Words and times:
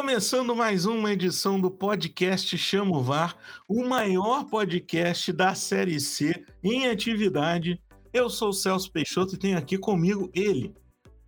Começando 0.00 0.56
mais 0.56 0.86
uma 0.86 1.12
edição 1.12 1.60
do 1.60 1.70
podcast 1.70 2.56
Chamo 2.56 3.02
VAR, 3.02 3.36
o 3.68 3.84
maior 3.84 4.46
podcast 4.46 5.30
da 5.30 5.54
Série 5.54 6.00
C 6.00 6.42
em 6.64 6.88
atividade. 6.88 7.78
Eu 8.10 8.30
sou 8.30 8.48
o 8.48 8.52
Celso 8.54 8.90
Peixoto 8.90 9.34
e 9.34 9.38
tenho 9.38 9.58
aqui 9.58 9.76
comigo 9.76 10.30
ele, 10.34 10.74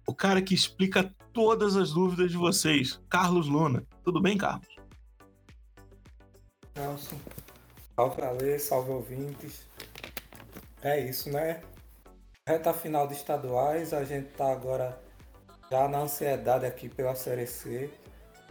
o 0.09 0.15
cara 0.15 0.41
que 0.41 0.55
explica 0.55 1.15
todas 1.35 1.77
as 1.77 1.93
dúvidas 1.93 2.31
de 2.31 2.39
vocês, 2.39 2.99
Carlos 3.11 3.47
Luna. 3.47 3.87
Tudo 4.03 4.23
bem, 4.23 4.39
Carlos? 4.39 4.75
Celso, 6.75 7.15
salve 7.95 8.23
Ale, 8.23 8.59
salve 8.59 8.91
ouvintes. 8.91 9.67
É 10.81 10.99
isso, 10.99 11.31
né? 11.31 11.61
Reta 12.49 12.73
final 12.73 13.07
de 13.07 13.13
estaduais, 13.13 13.93
a 13.93 14.03
gente 14.03 14.31
tá 14.31 14.51
agora 14.51 14.99
já 15.71 15.87
na 15.89 15.99
ansiedade 15.99 16.65
aqui 16.65 16.89
pela 16.89 17.15
Série 17.15 17.47
C. 17.47 17.91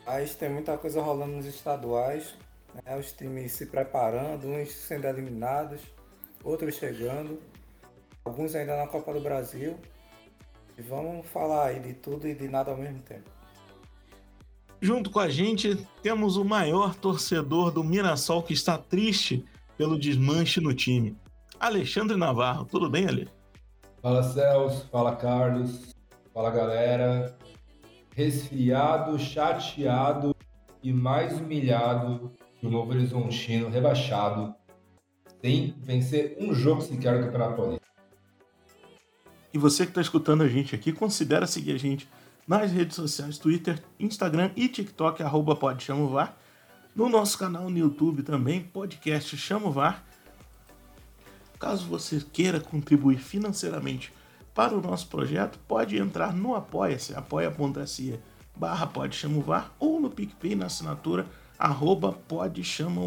Mas 0.05 0.35
tem 0.35 0.49
muita 0.49 0.77
coisa 0.77 1.01
rolando 1.01 1.35
nos 1.35 1.45
estaduais, 1.45 2.35
né? 2.85 2.97
os 2.97 3.11
times 3.11 3.51
se 3.53 3.67
preparando, 3.67 4.47
uns 4.47 4.71
sendo 4.71 5.05
eliminados, 5.07 5.81
outros 6.43 6.75
chegando, 6.75 7.39
alguns 8.25 8.55
ainda 8.55 8.77
na 8.77 8.87
Copa 8.87 9.13
do 9.13 9.21
Brasil. 9.21 9.77
E 10.77 10.81
vamos 10.81 11.27
falar 11.27 11.67
aí 11.67 11.79
de 11.79 11.93
tudo 11.93 12.27
e 12.27 12.33
de 12.33 12.47
nada 12.47 12.71
ao 12.71 12.77
mesmo 12.77 13.01
tempo. 13.01 13.29
Junto 14.81 15.11
com 15.11 15.19
a 15.19 15.29
gente 15.29 15.75
temos 16.01 16.37
o 16.37 16.43
maior 16.43 16.95
torcedor 16.95 17.71
do 17.71 17.83
Mirassol 17.83 18.41
que 18.41 18.53
está 18.53 18.79
triste 18.79 19.45
pelo 19.77 19.99
desmanche 19.99 20.59
no 20.59 20.73
time. 20.73 21.15
Alexandre 21.59 22.17
Navarro, 22.17 22.65
tudo 22.65 22.89
bem, 22.89 23.07
Ale? 23.07 23.29
Fala 24.01 24.23
Celso, 24.23 24.89
fala 24.89 25.15
Carlos, 25.15 25.93
fala 26.33 26.49
galera 26.49 27.37
resfriado, 28.15 29.17
chateado 29.17 30.35
e 30.83 30.91
mais 30.91 31.39
humilhado 31.39 32.31
que 32.59 32.67
o 32.67 32.69
Novo 32.69 32.91
Horizontino 32.91 33.69
rebaixado, 33.69 34.53
sem 35.41 35.75
vencer 35.79 36.37
um 36.39 36.53
jogo 36.53 36.81
sequer 36.81 37.17
do 37.17 37.25
Campeonato 37.25 37.55
Paulista. 37.55 37.81
E 39.53 39.57
você 39.57 39.83
que 39.83 39.91
está 39.91 40.01
escutando 40.01 40.43
a 40.43 40.47
gente 40.47 40.73
aqui, 40.75 40.93
considera 40.93 41.45
seguir 41.45 41.73
a 41.73 41.77
gente 41.77 42.07
nas 42.47 42.71
redes 42.71 42.95
sociais, 42.95 43.37
Twitter, 43.37 43.81
Instagram 43.99 44.51
e 44.55 44.67
TikTok, 44.67 45.21
arroba 45.21 45.55
pode 45.55 45.85
VAR. 45.87 46.37
No 46.95 47.09
nosso 47.09 47.37
canal 47.37 47.69
no 47.69 47.77
YouTube 47.77 48.23
também, 48.23 48.61
podcast 48.61 49.35
Chamo 49.37 49.71
VAR. 49.71 50.03
Caso 51.59 51.85
você 51.85 52.21
queira 52.33 52.59
contribuir 52.59 53.17
financeiramente 53.17 54.11
para 54.53 54.75
o 54.75 54.81
nosso 54.81 55.07
projeto, 55.07 55.57
pode 55.67 55.97
entrar 55.97 56.33
no 56.33 56.55
Apoia-se, 56.55 57.15
apoia.se 57.15 58.19
barra 58.55 58.85
pode 58.85 59.17
VAR 59.39 59.73
ou 59.79 59.99
no 59.99 60.09
PicPay 60.09 60.55
na 60.55 60.65
assinatura 60.65 61.25
arroba 61.57 62.11
pode 62.11 62.63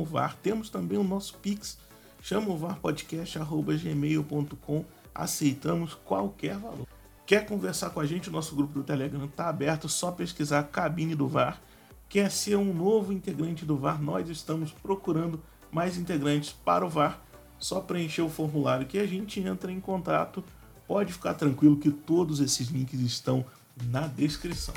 VAR. 0.06 0.36
Temos 0.36 0.70
também 0.70 0.96
o 0.96 1.04
nosso 1.04 1.36
Pix, 1.38 1.78
chamovarpodcast 2.22 3.38
arroba 3.38 3.76
gmail.com. 3.76 4.84
Aceitamos 5.14 5.94
qualquer 5.94 6.56
valor. 6.56 6.86
Quer 7.26 7.46
conversar 7.46 7.90
com 7.90 8.00
a 8.00 8.06
gente? 8.06 8.28
O 8.28 8.32
nosso 8.32 8.54
grupo 8.54 8.74
do 8.74 8.84
Telegram 8.84 9.24
está 9.24 9.48
aberto, 9.48 9.88
só 9.88 10.12
pesquisar 10.12 10.62
cabine 10.64 11.14
do 11.14 11.26
VAR. 11.26 11.60
Quer 12.08 12.30
ser 12.30 12.56
um 12.56 12.72
novo 12.72 13.12
integrante 13.12 13.64
do 13.64 13.76
VAR? 13.76 14.00
Nós 14.00 14.28
estamos 14.28 14.72
procurando 14.72 15.42
mais 15.70 15.98
integrantes 15.98 16.52
para 16.52 16.86
o 16.86 16.88
VAR. 16.88 17.20
Só 17.58 17.80
preencher 17.80 18.22
o 18.22 18.28
formulário 18.28 18.86
que 18.86 18.98
a 18.98 19.06
gente 19.06 19.40
entra 19.40 19.72
em 19.72 19.80
contato 19.80 20.44
pode 20.86 21.12
ficar 21.12 21.34
tranquilo 21.34 21.78
que 21.78 21.90
todos 21.90 22.40
esses 22.40 22.68
links 22.68 23.00
estão 23.00 23.44
na 23.84 24.06
descrição. 24.06 24.74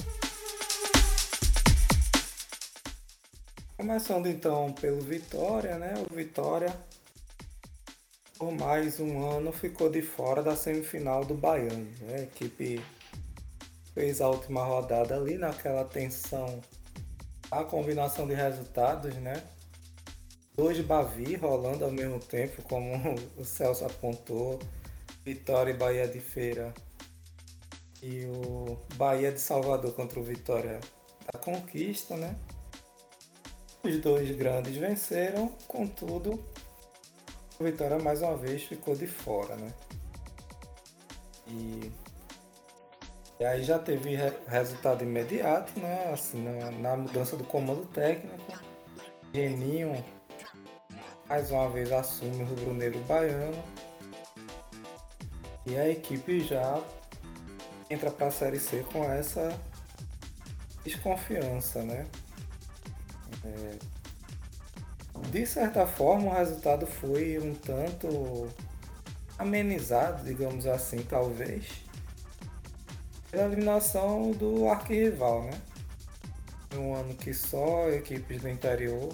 Começando 3.75 4.27
então 4.27 4.73
pelo 4.73 5.01
Vitória, 5.01 5.77
né? 5.77 5.93
O 6.09 6.15
Vitória, 6.15 6.75
por 8.37 8.51
mais 8.51 8.99
um 8.99 9.29
ano, 9.29 9.51
ficou 9.51 9.89
de 9.89 10.01
fora 10.01 10.41
da 10.41 10.55
semifinal 10.55 11.23
do 11.23 11.35
Baiano. 11.35 11.87
Né? 12.01 12.15
A 12.15 12.21
equipe 12.21 12.83
fez 13.93 14.19
a 14.19 14.29
última 14.29 14.63
rodada 14.63 15.15
ali 15.15 15.37
naquela 15.37 15.85
tensão, 15.85 16.61
a 17.51 17.63
combinação 17.63 18.27
de 18.27 18.33
resultados, 18.33 19.13
né? 19.15 19.43
Dois 20.55 20.79
Bavi 20.81 21.35
rolando 21.35 21.85
ao 21.85 21.91
mesmo 21.91 22.19
tempo, 22.19 22.63
como 22.63 23.15
o 23.37 23.45
Celso 23.45 23.85
apontou. 23.85 24.59
Vitória 25.27 25.71
e 25.71 25.73
Bahia 25.73 26.07
de 26.07 26.21
Feira 26.21 26.73
e 28.01 28.23
o 28.27 28.77
Bahia 28.95 29.29
de 29.29 29.41
Salvador 29.41 29.91
contra 29.93 30.17
o 30.21 30.23
Vitória 30.23 30.79
da 31.29 31.37
Conquista, 31.37 32.15
né? 32.15 32.33
Os 33.83 33.99
dois 33.99 34.33
grandes 34.37 34.77
venceram, 34.77 35.49
contudo, 35.67 36.41
o 37.59 37.63
Vitória 37.65 37.99
mais 37.99 38.21
uma 38.21 38.37
vez 38.37 38.63
ficou 38.63 38.95
de 38.95 39.05
fora, 39.05 39.57
né? 39.57 39.73
E, 41.45 41.91
e 43.41 43.43
aí 43.43 43.63
já 43.65 43.77
teve 43.77 44.15
re 44.15 44.31
resultado 44.47 45.03
imediato, 45.03 45.77
né? 45.77 46.09
Assim, 46.13 46.41
na, 46.41 46.71
na 46.71 46.95
mudança 46.95 47.35
do 47.35 47.43
comando 47.43 47.85
técnico. 47.87 48.37
Geninho 49.33 50.05
mais 51.27 51.51
uma 51.51 51.69
vez 51.69 51.91
assume 51.91 52.43
o 52.43 52.45
rubro-negro 52.45 53.01
baiano 53.01 53.61
e 55.67 55.77
a 55.77 55.89
equipe 55.89 56.39
já 56.39 56.81
entra 57.89 58.09
para 58.09 58.27
a 58.27 58.31
Série 58.31 58.59
C 58.59 58.85
com 58.91 59.03
essa 59.03 59.59
desconfiança, 60.83 61.83
né? 61.83 62.07
É... 63.43 63.77
De 65.29 65.45
certa 65.45 65.85
forma, 65.85 66.31
o 66.31 66.33
resultado 66.33 66.87
foi 66.87 67.37
um 67.39 67.53
tanto 67.53 68.47
amenizado, 69.37 70.23
digamos 70.23 70.65
assim, 70.65 70.99
talvez, 70.99 71.65
pela 73.29 73.45
eliminação 73.45 74.31
do 74.31 74.69
arquirrival, 74.69 75.43
né? 75.43 75.61
Um 76.75 76.95
ano 76.95 77.13
que 77.15 77.33
só 77.33 77.89
equipes 77.89 78.41
do 78.41 78.47
interior 78.47 79.13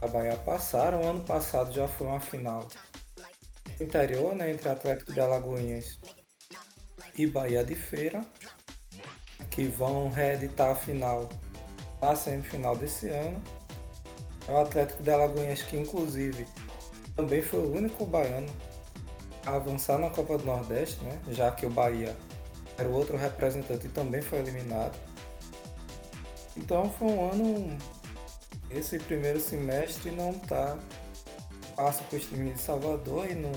da 0.00 0.06
Bahia 0.08 0.36
passaram, 0.36 1.02
ano 1.02 1.20
passado 1.20 1.72
já 1.72 1.86
foi 1.86 2.06
uma 2.06 2.20
final 2.20 2.66
interior, 3.80 4.34
né, 4.34 4.50
entre 4.50 4.68
Atlético 4.68 5.12
de 5.12 5.20
Alagoinhas 5.20 5.98
e 7.16 7.26
Bahia 7.26 7.64
de 7.64 7.74
Feira, 7.74 8.24
que 9.50 9.64
vão 9.64 10.08
reeditar 10.08 10.70
a 10.70 10.74
final 10.74 11.28
na 12.00 12.14
semifinal 12.14 12.76
desse 12.76 13.08
ano. 13.08 13.42
É 14.46 14.52
o 14.52 14.58
Atlético 14.58 15.02
de 15.02 15.10
Alagoinhas 15.10 15.62
que 15.62 15.76
inclusive 15.76 16.46
também 17.16 17.40
foi 17.40 17.60
o 17.60 17.72
único 17.72 18.04
baiano 18.04 18.52
a 19.46 19.56
avançar 19.56 19.98
na 19.98 20.10
Copa 20.10 20.38
do 20.38 20.44
Nordeste, 20.44 21.02
né, 21.04 21.18
já 21.30 21.50
que 21.50 21.66
o 21.66 21.70
Bahia 21.70 22.16
era 22.76 22.88
o 22.88 22.92
outro 22.92 23.16
representante 23.16 23.86
e 23.86 23.90
também 23.90 24.20
foi 24.20 24.40
eliminado. 24.40 24.98
Então 26.56 26.90
foi 26.90 27.08
um 27.08 27.30
ano. 27.30 27.78
Esse 28.70 28.98
primeiro 28.98 29.40
semestre 29.40 30.10
não 30.10 30.30
está 30.30 30.76
passa 31.76 32.02
para 32.04 32.16
os 32.16 32.24
times 32.24 32.54
de 32.54 32.60
Salvador 32.60 33.30
e 33.30 33.34
no 33.34 33.50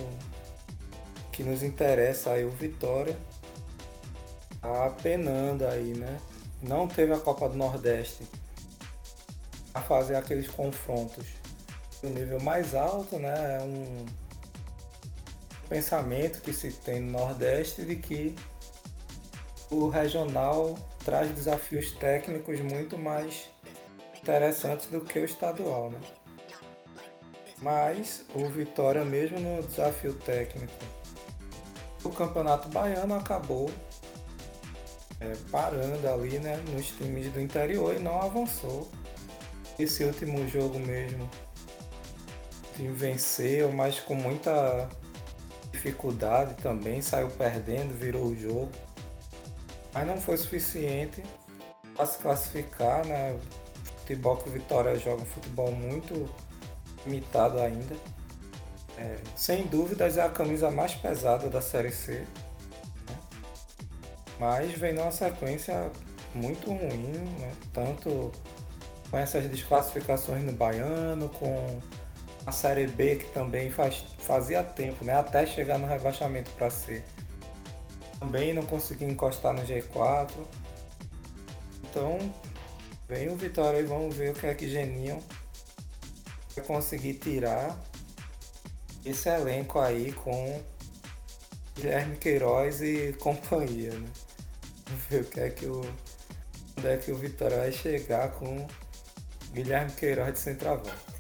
que 1.31 1.43
nos 1.43 1.61
interessa 1.61 2.31
aí 2.31 2.43
o 2.43 2.49
Vitória 2.49 3.17
tá 4.61 4.89
penando 5.01 5.65
aí, 5.67 5.93
né? 5.93 6.19
Não 6.61 6.87
teve 6.87 7.13
a 7.13 7.19
Copa 7.19 7.47
do 7.47 7.55
Nordeste 7.55 8.27
a 9.73 9.81
fazer 9.81 10.15
aqueles 10.15 10.47
confrontos 10.47 11.25
no 12.01 12.09
nível 12.09 12.39
mais 12.39 12.73
alto, 12.73 13.19
né? 13.19 13.59
É 13.59 13.63
um 13.63 14.05
pensamento 15.69 16.41
que 16.41 16.51
se 16.51 16.71
tem 16.71 17.01
no 17.01 17.11
Nordeste 17.19 17.85
de 17.85 17.95
que 17.95 18.35
o 19.69 19.89
regional 19.89 20.75
traz 21.05 21.29
desafios 21.31 21.91
técnicos 21.91 22.59
muito 22.61 22.97
mais 22.97 23.49
interessantes 24.17 24.87
do 24.87 25.01
que 25.01 25.19
o 25.19 25.25
estadual, 25.25 25.91
né? 25.91 25.99
Mas 27.61 28.23
o 28.35 28.47
Vitória, 28.47 29.03
mesmo 29.03 29.39
no 29.39 29.63
desafio 29.63 30.13
técnico, 30.13 30.73
o 32.03 32.09
Campeonato 32.09 32.69
Baiano 32.69 33.15
acabou 33.15 33.71
é, 35.19 35.33
parando 35.51 36.07
ali 36.07 36.37
né, 36.39 36.57
nos 36.71 36.87
times 36.87 37.31
do 37.31 37.41
interior 37.41 37.95
e 37.95 37.99
não 37.99 38.21
avançou. 38.21 38.87
Esse 39.79 40.03
último 40.03 40.47
jogo 40.47 40.79
mesmo 40.79 41.29
venceu, 42.93 43.71
mas 43.71 43.99
com 43.99 44.13
muita 44.13 44.87
dificuldade 45.71 46.55
também, 46.55 47.01
saiu 47.01 47.29
perdendo, 47.29 47.97
virou 47.97 48.27
o 48.27 48.35
jogo. 48.35 48.71
Mas 49.93 50.05
não 50.05 50.19
foi 50.19 50.37
suficiente 50.37 51.23
para 51.95 52.05
se 52.05 52.19
classificar, 52.19 53.05
né? 53.05 53.33
O 53.33 53.99
futebol 53.99 54.37
que 54.37 54.49
o 54.49 54.51
Vitória 54.51 54.97
joga 54.97 55.23
um 55.23 55.25
futebol 55.25 55.71
muito 55.71 56.29
limitado 57.07 57.59
ainda. 57.59 57.95
É, 58.97 59.17
sem 59.35 59.65
dúvidas 59.67 60.17
é 60.17 60.23
a 60.23 60.29
camisa 60.29 60.69
mais 60.71 60.93
pesada 60.93 61.49
da 61.49 61.61
Série 61.61 61.91
C. 61.91 62.25
Né? 63.07 63.17
Mas 64.39 64.71
vem 64.73 64.93
numa 64.93 65.11
sequência 65.11 65.91
muito 66.33 66.69
ruim, 66.69 67.13
né? 67.39 67.53
tanto 67.71 68.31
com 69.09 69.17
essas 69.17 69.45
desclassificações 69.49 70.43
no 70.43 70.51
Baiano, 70.51 71.29
com 71.29 71.79
a 72.45 72.51
Série 72.51 72.87
B 72.87 73.17
que 73.17 73.31
também 73.31 73.69
faz, 73.69 74.03
fazia 74.19 74.63
tempo, 74.63 75.05
né? 75.05 75.13
até 75.13 75.45
chegar 75.45 75.77
no 75.77 75.87
rebaixamento 75.87 76.51
para 76.51 76.69
C. 76.69 77.03
Também 78.19 78.51
não 78.51 78.63
consegui 78.63 79.05
encostar 79.05 79.53
no 79.53 79.61
G4. 79.61 80.31
Então, 81.83 82.17
vem 83.07 83.29
o 83.29 83.35
Vitória 83.35 83.79
e 83.79 83.83
vamos 83.83 84.15
ver 84.15 84.31
o 84.31 84.33
que 84.33 84.47
é 84.47 84.55
que 84.55 84.67
Geninho 84.67 85.21
conseguir 86.61 87.15
tirar 87.15 87.77
esse 89.05 89.29
elenco 89.29 89.79
aí 89.79 90.11
com 90.11 90.61
Guilherme 91.75 92.17
Queiroz 92.17 92.81
e 92.81 93.13
companhia, 93.19 93.93
né? 93.93 94.09
Vamos 94.87 95.03
ver 95.09 95.21
o 95.21 95.25
que 95.25 95.39
é 95.39 95.49
que 95.49 95.65
o. 95.65 95.81
Onde 96.77 96.87
é 96.87 96.97
que 96.97 97.11
o 97.11 97.17
Vitória 97.17 97.57
vai 97.57 97.71
chegar 97.71 98.31
com 98.33 98.67
Guilherme 99.51 99.91
Queiroz 99.91 100.33
de 100.33 100.39
centroavante. 100.39 101.17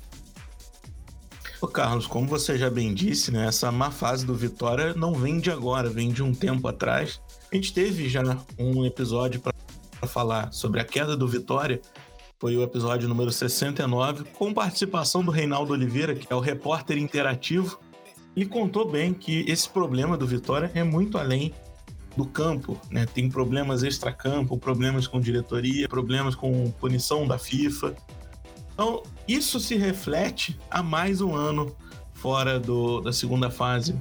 Ô 1.59 1.67
Carlos, 1.67 2.05
como 2.05 2.27
você 2.27 2.55
já 2.55 2.69
bem 2.69 2.93
disse, 2.93 3.31
né, 3.31 3.47
essa 3.47 3.71
má 3.71 3.89
fase 3.89 4.23
do 4.23 4.35
Vitória 4.35 4.93
não 4.93 5.15
vem 5.15 5.39
de 5.39 5.49
agora, 5.49 5.89
vem 5.89 6.11
de 6.11 6.21
um 6.21 6.31
tempo 6.31 6.67
atrás. 6.67 7.19
A 7.51 7.55
gente 7.55 7.73
teve 7.73 8.07
já 8.07 8.21
um 8.59 8.85
episódio 8.85 9.41
para 9.41 9.53
falar 10.07 10.53
sobre 10.53 10.79
a 10.79 10.85
queda 10.85 11.17
do 11.17 11.27
Vitória, 11.27 11.81
foi 12.39 12.55
o 12.55 12.61
episódio 12.61 13.09
número 13.09 13.31
69, 13.31 14.25
com 14.37 14.53
participação 14.53 15.23
do 15.23 15.31
Reinaldo 15.31 15.73
Oliveira, 15.73 16.13
que 16.13 16.31
é 16.31 16.35
o 16.35 16.39
repórter 16.39 16.97
interativo, 16.97 17.79
e 18.35 18.45
contou 18.45 18.87
bem 18.87 19.13
que 19.13 19.43
esse 19.47 19.67
problema 19.67 20.15
do 20.15 20.27
Vitória 20.27 20.71
é 20.75 20.83
muito 20.83 21.17
além 21.17 21.51
do 22.15 22.25
campo, 22.25 22.79
né? 22.91 23.07
Tem 23.07 23.27
problemas 23.29 23.81
extra-campo, 23.81 24.57
problemas 24.57 25.07
com 25.07 25.19
diretoria, 25.19 25.87
problemas 25.87 26.35
com 26.35 26.69
punição 26.71 27.27
da 27.27 27.39
FIFA. 27.39 27.95
Então, 28.73 29.01
isso 29.27 29.59
se 29.59 29.75
reflete 29.75 30.59
a 30.69 30.83
mais 30.83 31.21
um 31.21 31.35
ano 31.35 31.75
fora 32.13 32.59
do, 32.59 33.01
da 33.01 33.11
segunda 33.11 33.49
fase 33.49 33.95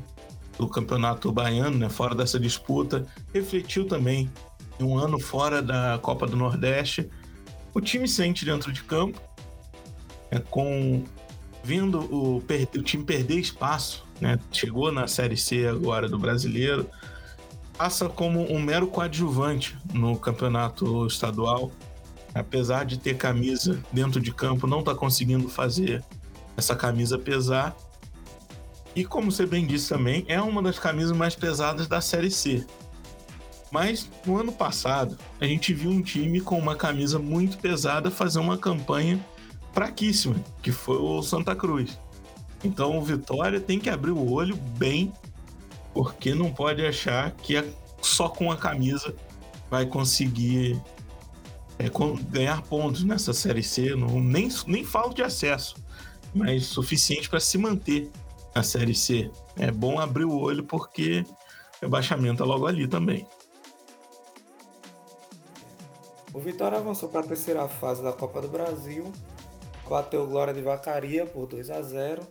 do 0.58 0.68
Campeonato 0.68 1.32
Baiano, 1.32 1.78
né? 1.78 1.88
fora 1.88 2.14
dessa 2.14 2.38
disputa. 2.38 3.06
Refletiu 3.32 3.86
também 3.86 4.30
um 4.78 4.98
ano 4.98 5.18
fora 5.18 5.62
da 5.62 5.98
Copa 6.02 6.26
do 6.26 6.36
Nordeste 6.36 7.08
o 7.76 7.80
time 7.80 8.08
sente 8.08 8.42
dentro 8.42 8.72
de 8.72 8.82
campo, 8.82 9.20
é, 10.30 10.38
com 10.38 11.04
vendo 11.62 12.00
o, 12.10 12.38
o 12.38 12.82
time 12.82 13.04
perder 13.04 13.38
espaço, 13.38 14.06
né? 14.18 14.38
chegou 14.50 14.90
na 14.90 15.06
Série 15.06 15.36
C 15.36 15.68
agora 15.68 16.08
do 16.08 16.18
Brasileiro, 16.18 16.88
passa 17.76 18.08
como 18.08 18.50
um 18.50 18.58
mero 18.58 18.86
coadjuvante 18.86 19.76
no 19.92 20.18
campeonato 20.18 21.06
estadual, 21.06 21.70
apesar 22.34 22.86
de 22.86 22.98
ter 22.98 23.18
camisa 23.18 23.78
dentro 23.92 24.22
de 24.22 24.32
campo, 24.32 24.66
não 24.66 24.80
está 24.80 24.94
conseguindo 24.94 25.46
fazer 25.50 26.02
essa 26.56 26.74
camisa 26.74 27.18
pesar. 27.18 27.76
E 28.94 29.04
como 29.04 29.30
você 29.30 29.44
bem 29.44 29.66
disse 29.66 29.90
também, 29.90 30.24
é 30.28 30.40
uma 30.40 30.62
das 30.62 30.78
camisas 30.78 31.14
mais 31.14 31.34
pesadas 31.34 31.86
da 31.86 32.00
Série 32.00 32.30
C. 32.30 32.64
Mas 33.70 34.08
no 34.24 34.38
ano 34.38 34.52
passado, 34.52 35.18
a 35.40 35.46
gente 35.46 35.74
viu 35.74 35.90
um 35.90 36.02
time 36.02 36.40
com 36.40 36.58
uma 36.58 36.76
camisa 36.76 37.18
muito 37.18 37.58
pesada 37.58 38.10
fazer 38.10 38.38
uma 38.38 38.56
campanha 38.56 39.24
fraquíssima, 39.72 40.36
que 40.62 40.72
foi 40.72 40.96
o 40.96 41.22
Santa 41.22 41.54
Cruz. 41.54 41.98
Então 42.64 42.96
o 42.96 43.02
Vitória 43.02 43.60
tem 43.60 43.78
que 43.78 43.90
abrir 43.90 44.12
o 44.12 44.32
olho 44.32 44.56
bem, 44.78 45.12
porque 45.92 46.34
não 46.34 46.52
pode 46.52 46.84
achar 46.84 47.30
que 47.32 47.56
é 47.56 47.64
só 48.00 48.28
com 48.28 48.50
a 48.50 48.56
camisa 48.56 49.14
vai 49.70 49.84
conseguir 49.84 50.80
é, 51.78 51.90
ganhar 52.30 52.62
pontos 52.62 53.02
nessa 53.04 53.32
Série 53.32 53.62
C. 53.62 53.94
Não, 53.94 54.20
nem, 54.20 54.48
nem 54.66 54.84
falo 54.84 55.12
de 55.12 55.22
acesso, 55.22 55.76
mas 56.34 56.66
suficiente 56.66 57.28
para 57.28 57.40
se 57.40 57.58
manter 57.58 58.10
na 58.54 58.62
Série 58.62 58.94
C. 58.94 59.30
É 59.58 59.70
bom 59.70 59.98
abrir 59.98 60.24
o 60.24 60.38
olho 60.38 60.64
porque 60.64 61.24
rebaixamento 61.80 62.42
é 62.42 62.46
logo 62.46 62.66
ali 62.66 62.86
também. 62.86 63.26
O 66.36 66.38
Vitória 66.38 66.76
avançou 66.76 67.08
para 67.08 67.20
a 67.20 67.26
terceira 67.26 67.66
fase 67.66 68.02
da 68.02 68.12
Copa 68.12 68.42
do 68.42 68.48
Brasil, 68.48 69.10
bateu 69.88 70.26
Glória 70.26 70.52
de 70.52 70.60
Vacaria 70.60 71.24
por 71.24 71.46
2 71.46 71.70
a 71.70 71.80
0 71.80 72.28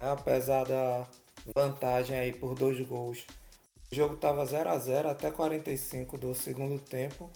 apesar 0.00 0.64
da 0.64 1.06
vantagem 1.54 2.18
aí 2.18 2.32
por 2.32 2.54
dois 2.54 2.80
gols. 2.88 3.26
O 3.92 3.94
jogo 3.94 4.14
estava 4.14 4.46
0 4.46 4.70
a 4.70 4.78
0 4.78 5.10
até 5.10 5.30
45 5.30 6.16
do 6.16 6.34
segundo 6.34 6.78
tempo, 6.78 7.30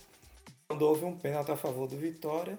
quando 0.67 0.81
houve 0.81 1.05
um 1.05 1.15
pênalti 1.15 1.53
a 1.53 1.57
favor 1.57 1.87
do 1.87 1.99
Vitória 1.99 2.59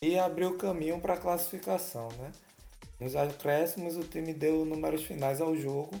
e 0.00 0.16
abriu 0.16 0.56
caminho 0.56 1.00
para 1.00 1.14
a 1.14 1.20
classificação. 1.20 2.10
Né? 2.16 2.30
Nos 3.00 3.16
acréscimos, 3.16 3.96
o 3.96 4.04
time 4.04 4.32
deu 4.32 4.64
números 4.64 5.02
finais 5.02 5.40
ao 5.40 5.56
jogo 5.56 5.96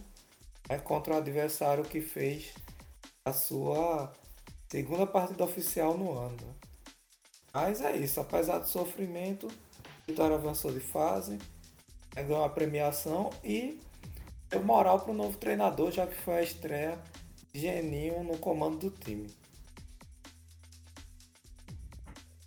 né, 0.68 0.78
contra 0.78 1.14
o 1.14 1.16
adversário 1.16 1.82
que 1.82 2.00
fez 2.00 2.54
a 3.24 3.32
sua 3.32 4.12
Segunda 4.72 5.06
partida 5.06 5.44
oficial 5.44 5.98
no 5.98 6.16
ano. 6.18 6.56
Mas 7.52 7.82
é 7.82 7.94
isso, 7.94 8.18
apesar 8.18 8.58
do 8.58 8.66
sofrimento, 8.66 9.46
Vitória 10.06 10.34
avançou 10.34 10.72
de 10.72 10.80
fase, 10.80 11.36
ganhou 12.14 12.42
a 12.42 12.48
premiação 12.48 13.28
e 13.44 13.78
deu 14.48 14.64
moral 14.64 15.00
para 15.00 15.10
o 15.10 15.14
novo 15.14 15.36
treinador, 15.36 15.90
já 15.90 16.06
que 16.06 16.14
foi 16.14 16.36
a 16.36 16.42
estreia 16.42 16.98
de 17.52 17.60
Geninho 17.60 18.24
no 18.24 18.38
comando 18.38 18.78
do 18.78 18.90
time. 18.90 19.26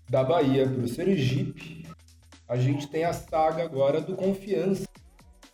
Da 0.10 0.24
Bahia 0.24 0.68
para 0.68 0.82
o 0.82 0.88
Sergipe, 0.88 1.88
a 2.50 2.58
gente 2.58 2.88
tem 2.88 3.04
a 3.04 3.14
saga 3.14 3.64
agora 3.64 4.02
do 4.02 4.16
Confiança, 4.16 4.88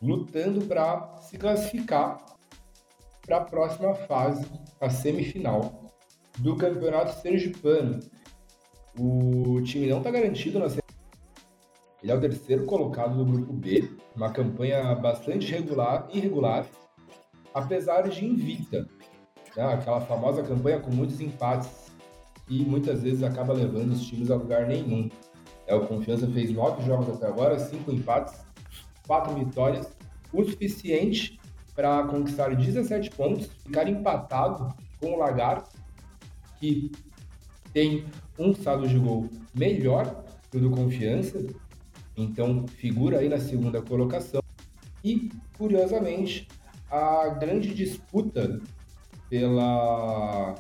lutando 0.02 0.66
para 0.66 1.18
se 1.18 1.38
classificar 1.38 2.24
para 3.24 3.40
a 3.40 3.44
próxima 3.44 3.94
fase, 3.94 4.50
a 4.80 4.90
semifinal 4.90 5.91
do 6.40 6.56
Campeonato 6.56 7.20
Sergipano. 7.22 8.00
O 8.98 9.62
time 9.62 9.88
não 9.88 10.00
está 10.00 10.12
garantido 10.12 10.60
na 10.60 10.66
Ele 10.66 12.12
é 12.12 12.16
o 12.16 12.20
terceiro 12.20 12.66
colocado 12.66 13.18
do 13.18 13.26
Grupo 13.26 13.54
B, 13.54 13.90
uma 14.16 14.32
campanha 14.32 14.94
bastante 14.96 15.50
regular, 15.52 16.08
irregular, 16.12 16.66
apesar 17.54 18.08
de 18.10 18.26
invicta. 18.26 18.88
Né? 19.56 19.64
Aquela 19.64 20.02
famosa 20.02 20.44
campanha 20.44 20.80
com 20.80 20.92
muitos 20.92 21.20
empates 21.22 21.92
e 22.50 22.64
muitas 22.66 23.02
vezes 23.02 23.24
acaba 23.24 23.54
levando 23.54 23.92
os 23.92 24.06
times 24.06 24.30
a 24.30 24.36
lugar 24.36 24.68
nenhum. 24.68 25.10
É, 25.68 25.76
o 25.76 25.88
Confiança 25.88 26.28
fez 26.28 26.52
nove 26.52 26.84
jogos 26.86 27.10
até 27.10 27.28
agora, 27.28 27.58
cinco 27.60 27.92
empates, 27.92 28.42
quatro 29.08 29.34
vitórias, 29.34 29.96
o 30.34 30.44
suficiente 30.44 31.40
para 31.74 32.04
conquistar 32.08 32.54
17 32.56 33.10
pontos, 33.12 33.48
ficar 33.64 33.88
empatado 33.88 34.74
com 35.00 35.14
o 35.14 35.18
Lagarto 35.18 35.71
que 36.62 36.92
tem 37.74 38.06
um 38.38 38.54
saldo 38.54 38.88
de 38.88 38.98
gol 39.00 39.28
melhor 39.56 40.24
que 40.50 40.58
o 40.58 40.62
do 40.62 40.70
Confiança, 40.70 41.44
então 42.16 42.68
figura 42.68 43.20
aí 43.20 43.28
na 43.28 43.40
segunda 43.40 43.82
colocação. 43.82 44.42
E, 45.04 45.32
curiosamente, 45.58 46.48
a 46.90 47.30
grande 47.30 47.74
disputa 47.74 48.62
pela, 49.28 50.56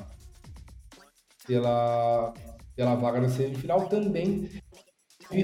pela, 1.45 2.33
pela 2.75 2.95
vaga 2.95 3.21
na 3.21 3.29
semifinal 3.29 3.87
também 3.87 4.49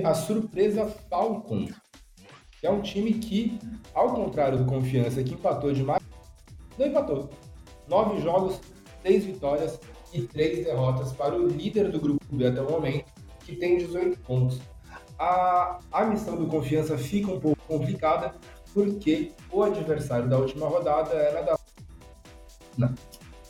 a 0.04 0.14
surpresa 0.14 0.86
Falcon, 1.10 1.68
que 2.60 2.66
é 2.66 2.72
um 2.72 2.82
time 2.82 3.14
que, 3.14 3.60
ao 3.94 4.14
contrário 4.14 4.58
do 4.58 4.66
Confiança, 4.66 5.24
que 5.24 5.36
empatou 5.36 5.72
demais, 5.72 6.02
não 6.78 6.88
empatou. 6.88 7.30
Nove 7.88 8.20
jogos, 8.22 8.60
seis 9.02 9.24
vitórias, 9.24 9.80
e 10.14 10.22
três 10.22 10.66
derrotas 10.66 11.12
para 11.12 11.36
o 11.36 11.48
líder 11.48 11.92
do 11.92 12.00
grupo 12.00 12.24
B 12.32 12.48
até 12.48 12.62
o 12.62 12.70
momento, 12.70 13.06
que 13.42 13.56
tem 13.56 13.78
18 13.78 14.20
pontos. 14.20 14.60
A, 15.20 15.80
a 15.92 16.06
missão 16.06 16.36
do 16.36 16.48
Confiança 16.48 16.98
fica 16.98 17.32
um 17.32 17.40
pouco 17.40 17.62
complicada, 17.68 18.36
porque 18.74 19.32
o 19.52 19.64
adversário 19.64 20.30
da 20.30 20.38
última 20.38 20.68
rodada 20.68 21.14
era 21.14 21.42
da. 21.42 21.58
Não, 22.78 22.94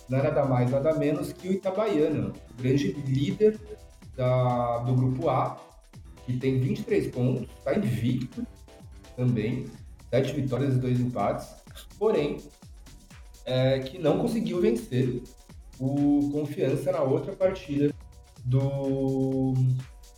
nada 0.08 0.44
mais, 0.44 0.70
nada 0.70 0.94
menos 0.94 1.32
que 1.32 1.48
o 1.48 1.52
Itabaiana, 1.52 2.28
o 2.28 2.62
grande 2.62 2.92
líder 2.92 3.58
da, 4.16 4.78
do 4.78 4.94
grupo 4.94 5.28
A, 5.28 5.60
que 6.24 6.36
tem 6.36 6.58
23 6.58 7.08
pontos, 7.08 7.48
está 7.58 7.74
invicto 7.74 8.46
também, 9.16 9.66
7 10.10 10.32
vitórias 10.32 10.74
e 10.74 10.78
2 10.78 11.00
empates, 11.00 11.48
porém, 11.98 12.38
é, 13.44 13.80
que 13.80 13.98
não 13.98 14.18
conseguiu 14.18 14.60
vencer 14.60 15.22
o 15.80 16.30
Confiança 16.32 16.92
na 16.92 17.02
outra 17.02 17.32
partida 17.34 17.92
do 18.44 19.54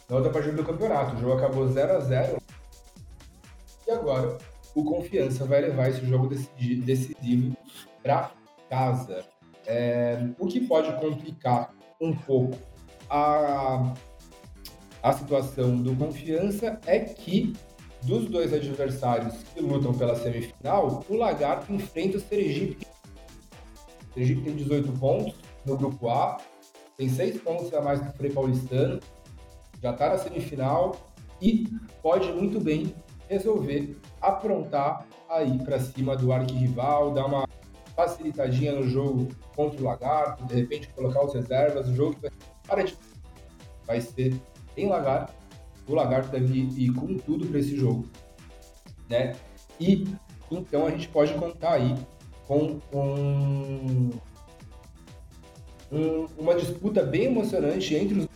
na 0.09 0.17
outra 0.17 0.33
partida 0.33 0.57
do 0.57 0.64
campeonato. 0.64 1.17
O 1.17 1.21
jogo 1.21 1.33
acabou 1.35 1.69
0 1.69 1.93
a 1.93 2.00
0 2.00 2.43
e 3.87 3.90
agora 3.90 4.38
o 4.75 4.85
Confiança 4.85 5.45
vai 5.45 5.61
levar 5.61 5.88
esse 5.88 6.05
jogo 6.07 6.29
decisivo 6.29 7.57
para 8.02 8.33
casa. 8.69 9.25
É, 9.67 10.29
o 10.38 10.47
que 10.47 10.61
pode 10.61 10.93
complicar 11.00 11.73
um 12.00 12.14
pouco 12.14 12.57
a, 13.09 13.93
a 15.02 15.12
situação 15.12 15.76
do 15.76 15.95
Confiança 15.97 16.81
é 16.87 17.00
que 17.00 17.52
dos 18.02 18.26
dois 18.26 18.52
adversários 18.55 19.35
que 19.55 19.61
lutam 19.61 19.93
pela 19.93 20.17
semifinal, 20.17 21.05
o 21.09 21.14
Lagarto 21.14 21.73
enfrenta 21.73 22.17
o 22.17 22.21
Sergipe. 22.21 22.87
O 24.11 24.14
Sergipe 24.14 24.43
tem 24.43 24.57
18 24.57 24.93
pontos 24.93 25.35
no 25.64 25.76
grupo 25.76 26.09
A, 26.09 26.38
tem 26.97 27.09
6 27.09 27.40
pontos 27.40 27.73
a 27.73 27.81
mais 27.81 28.00
que 28.00 28.09
o 28.09 28.12
Frei 28.12 28.31
Paulistano, 28.31 29.00
já 29.83 29.93
está 29.93 30.11
na 30.11 30.19
semifinal 30.19 30.97
e 31.40 31.67
pode 32.02 32.31
muito 32.33 32.61
bem 32.61 32.95
resolver 33.29 33.97
aprontar 34.21 35.07
aí 35.29 35.59
para 35.59 35.79
cima 35.79 36.17
do 36.17 36.33
arquirrival, 36.33 37.12
dar 37.12 37.26
uma 37.26 37.49
facilitadinha 37.95 38.73
no 38.73 38.88
jogo 38.88 39.29
contra 39.55 39.81
o 39.81 39.85
Lagarto, 39.85 40.45
de 40.45 40.55
repente 40.55 40.88
colocar 40.88 41.25
os 41.25 41.35
reservas, 41.35 41.88
o 41.88 41.95
jogo 41.95 42.17
vai, 42.67 42.85
de... 42.85 42.97
vai 43.87 44.00
ser 44.00 44.35
em 44.76 44.88
Lagarto, 44.88 45.33
o 45.87 45.95
Lagarto 45.95 46.31
deve 46.31 46.59
ir 46.59 46.93
com 46.95 47.17
tudo 47.17 47.47
para 47.47 47.59
esse 47.59 47.76
jogo, 47.76 48.07
né? 49.09 49.37
E 49.79 50.07
então 50.50 50.87
a 50.87 50.90
gente 50.90 51.09
pode 51.09 51.33
contar 51.35 51.75
aí 51.75 51.95
com 52.47 52.81
um, 52.93 54.11
um, 55.90 56.26
uma 56.38 56.54
disputa 56.54 57.02
bem 57.02 57.25
emocionante 57.25 57.94
entre 57.94 58.20
os 58.20 58.28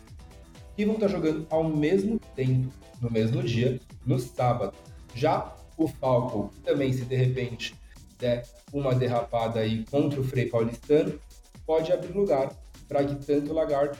que 0.75 0.85
vão 0.85 0.95
estar 0.95 1.07
jogando 1.07 1.47
ao 1.49 1.63
mesmo 1.63 2.19
tempo, 2.35 2.69
no 3.01 3.09
mesmo 3.09 3.41
dia, 3.41 3.79
no 4.05 4.19
sábado. 4.19 4.73
Já 5.13 5.55
o 5.77 5.87
Falcon 5.87 6.49
também, 6.63 6.91
se 6.91 7.05
de 7.05 7.15
repente 7.15 7.75
der 8.19 8.45
uma 8.73 8.93
derrapada 8.93 9.61
aí 9.61 9.85
contra 9.89 10.19
o 10.19 10.23
Frei 10.23 10.47
Paulistano, 10.47 11.17
pode 11.65 11.91
abrir 11.91 12.11
lugar 12.11 12.53
para 12.87 13.03
que 13.05 13.15
tanto 13.25 13.53
o 13.53 13.91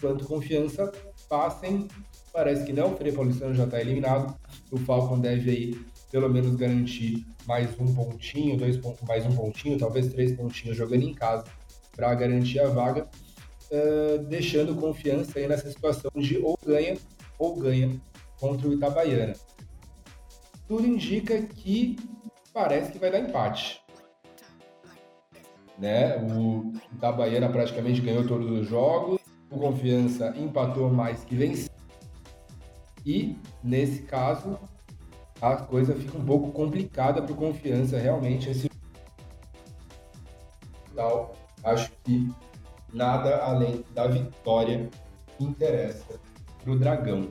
quanto 0.00 0.24
Confiança 0.24 0.90
passem. 1.28 1.86
Parece 2.32 2.64
que 2.64 2.72
não, 2.72 2.92
o 2.92 2.96
Frei 2.96 3.12
Paulistano 3.12 3.54
já 3.54 3.64
está 3.64 3.80
eliminado. 3.80 4.34
O 4.70 4.78
Falcon 4.78 5.20
deve 5.20 5.50
aí 5.50 5.86
pelo 6.10 6.28
menos 6.28 6.56
garantir 6.56 7.26
mais 7.46 7.68
um 7.78 7.92
pontinho, 7.94 8.56
dois 8.56 8.76
pontos, 8.76 9.06
mais 9.06 9.26
um 9.26 9.34
pontinho, 9.34 9.78
talvez 9.78 10.08
três 10.08 10.32
pontinhos 10.32 10.76
jogando 10.76 11.02
em 11.02 11.12
casa 11.12 11.44
para 11.94 12.14
garantir 12.14 12.60
a 12.60 12.68
vaga, 12.68 13.08
uh, 13.70 14.18
deixando 14.24 14.74
confiança 14.74 15.38
aí 15.38 15.48
nessa 15.48 15.70
situação 15.70 16.10
de 16.16 16.38
ou 16.38 16.58
ganha 16.64 16.96
ou 17.38 17.56
ganha 17.56 18.00
contra 18.38 18.68
o 18.68 18.72
Itabaiana. 18.72 19.34
Tudo 20.66 20.86
indica 20.86 21.40
que 21.42 21.96
parece 22.52 22.92
que 22.92 22.98
vai 22.98 23.10
dar 23.10 23.20
empate. 23.20 23.82
Né? 25.78 26.16
O 26.18 26.72
Itabaiana 26.94 27.48
praticamente 27.48 28.00
ganhou 28.00 28.26
todos 28.26 28.50
os 28.50 28.68
jogos, 28.68 29.20
o 29.50 29.58
Confiança 29.58 30.34
empatou 30.36 30.90
mais 30.90 31.24
que 31.24 31.34
venceu. 31.34 31.72
E, 33.04 33.36
nesse 33.62 34.02
caso, 34.02 34.58
a 35.40 35.56
coisa 35.56 35.94
fica 35.94 36.16
um 36.16 36.24
pouco 36.24 36.52
complicada 36.52 37.20
para 37.20 37.32
o 37.32 37.36
Confiança, 37.36 37.98
realmente. 37.98 38.48
Esse... 38.50 38.70
Tal, 40.94 41.23
que 42.04 42.32
nada 42.92 43.42
além 43.42 43.84
da 43.90 44.06
vitória 44.06 44.88
interessa 45.40 46.20
para 46.62 46.72
o 46.72 46.78
Dragão. 46.78 47.28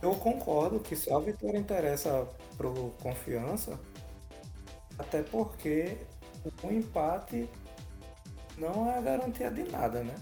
Eu 0.00 0.14
concordo 0.14 0.80
que 0.80 0.96
só 0.96 1.18
a 1.18 1.20
vitória 1.20 1.58
interessa 1.58 2.26
pro 2.56 2.92
Confiança, 3.02 3.78
até 4.98 5.22
porque 5.22 5.98
o 6.62 6.72
empate 6.72 7.48
não 8.58 8.90
é 8.90 8.98
a 8.98 9.00
garantia 9.00 9.50
de 9.50 9.62
nada, 9.64 10.02
né? 10.02 10.14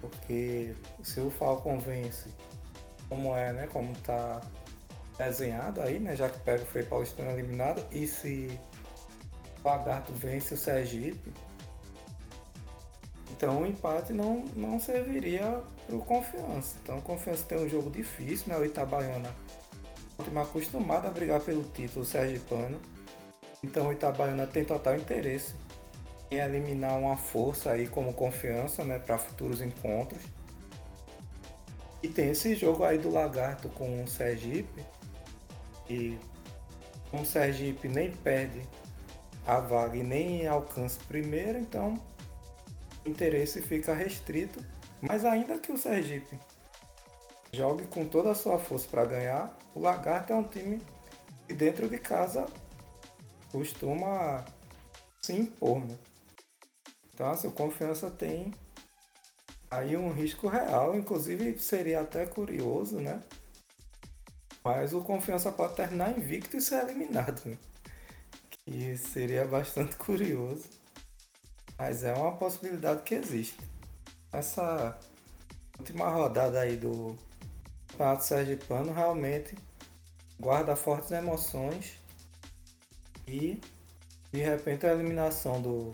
Porque 0.00 0.74
se 1.02 1.20
o 1.20 1.30
Falcon 1.30 1.78
vence, 1.78 2.28
como 3.08 3.34
é, 3.34 3.52
né? 3.52 3.66
Como 3.68 3.92
tá 4.00 4.40
desenhado 5.18 5.80
aí, 5.80 5.98
né? 5.98 6.14
Já 6.14 6.28
que 6.28 6.38
pega 6.40 6.62
o 6.62 6.66
Frei 6.66 6.84
Paulistano 6.84 7.30
eliminado, 7.30 7.84
e 7.90 8.06
se 8.06 8.58
o 9.62 9.68
Lagarto 9.68 10.12
vence 10.12 10.54
o 10.54 10.58
Sergipe, 10.58 11.32
então 13.36 13.62
o 13.62 13.66
empate 13.66 14.12
não, 14.12 14.44
não 14.54 14.78
serviria 14.78 15.60
para 15.86 15.96
o 15.96 15.98
Confiança. 16.00 16.76
Então 16.82 16.98
o 16.98 17.02
Confiança 17.02 17.44
tem 17.44 17.58
um 17.58 17.68
jogo 17.68 17.90
difícil, 17.90 18.46
né? 18.48 18.56
O 18.56 18.64
Itabaiana 18.64 19.34
é 20.18 20.40
acostumado 20.40 21.08
a 21.08 21.10
brigar 21.10 21.40
pelo 21.40 21.64
título 21.64 22.04
sergipano. 22.04 22.80
Então 23.62 23.88
o 23.88 23.92
Itabaiana 23.92 24.46
tem 24.46 24.64
total 24.64 24.94
interesse 24.94 25.54
em 26.30 26.36
eliminar 26.36 26.96
uma 26.96 27.16
força 27.16 27.72
aí 27.72 27.88
como 27.88 28.14
confiança, 28.14 28.84
né, 28.84 28.98
para 28.98 29.18
futuros 29.18 29.60
encontros. 29.60 30.22
E 32.02 32.08
tem 32.08 32.30
esse 32.30 32.54
jogo 32.54 32.84
aí 32.84 32.98
do 32.98 33.10
Lagarto 33.10 33.68
com 33.70 34.02
o 34.02 34.06
Sergipe. 34.06 34.84
E 35.90 36.16
o 37.12 37.24
Sergipe 37.24 37.88
nem 37.88 38.12
perde 38.12 38.62
a 39.46 39.58
vaga 39.58 39.96
e 39.96 40.02
nem 40.02 40.46
alcança 40.46 41.00
primeiro, 41.08 41.58
então 41.58 41.98
interesse 43.04 43.60
fica 43.60 43.94
restrito 43.94 44.64
mas 45.06 45.24
ainda 45.24 45.58
que 45.58 45.70
o 45.70 45.76
Sergipe 45.76 46.38
jogue 47.52 47.86
com 47.86 48.06
toda 48.06 48.30
a 48.30 48.34
sua 48.34 48.58
força 48.58 48.88
para 48.88 49.04
ganhar, 49.04 49.56
o 49.74 49.80
Lagarto 49.80 50.32
é 50.32 50.36
um 50.36 50.44
time 50.44 50.80
que 51.46 51.52
dentro 51.52 51.88
de 51.88 51.98
casa 51.98 52.46
costuma 53.52 54.44
se 55.20 55.34
impor. 55.34 55.84
Né? 55.84 55.98
Então, 57.12 57.30
assim, 57.30 57.48
o 57.48 57.52
Confiança 57.52 58.10
tem 58.10 58.52
aí 59.70 59.94
um 59.94 60.10
risco 60.10 60.48
real, 60.48 60.96
inclusive 60.96 61.58
seria 61.58 62.00
até 62.00 62.24
curioso, 62.24 62.98
né? 62.98 63.22
Mas 64.64 64.94
o 64.94 65.02
Confiança 65.02 65.52
pode 65.52 65.76
terminar 65.76 66.16
invicto 66.16 66.56
e 66.56 66.62
ser 66.62 66.82
eliminado, 66.82 67.42
né? 67.44 67.58
Que 68.50 68.96
seria 68.96 69.44
bastante 69.44 69.96
curioso. 69.98 70.64
Mas 71.78 72.04
é 72.04 72.12
uma 72.14 72.32
possibilidade 72.36 73.02
que 73.02 73.14
existe 73.14 73.58
essa 74.32 74.98
última 75.78 76.08
rodada 76.08 76.60
aí 76.60 76.76
do 76.76 77.16
Campeonato 77.88 78.24
Sergipano 78.24 78.92
realmente 78.92 79.56
guarda 80.38 80.74
fortes 80.74 81.10
emoções 81.12 81.94
e 83.26 83.60
de 84.32 84.40
repente 84.40 84.86
a 84.86 84.92
eliminação 84.92 85.62
do, 85.62 85.92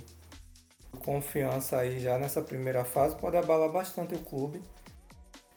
do 0.90 0.99
Confiança 0.99 1.76
aí 1.78 2.00
já 2.00 2.18
nessa 2.18 2.40
primeira 2.40 2.84
fase 2.84 3.16
pode 3.16 3.37
abalar 3.37 3.70
bastante 3.70 4.14
o 4.14 4.18
clube 4.18 4.62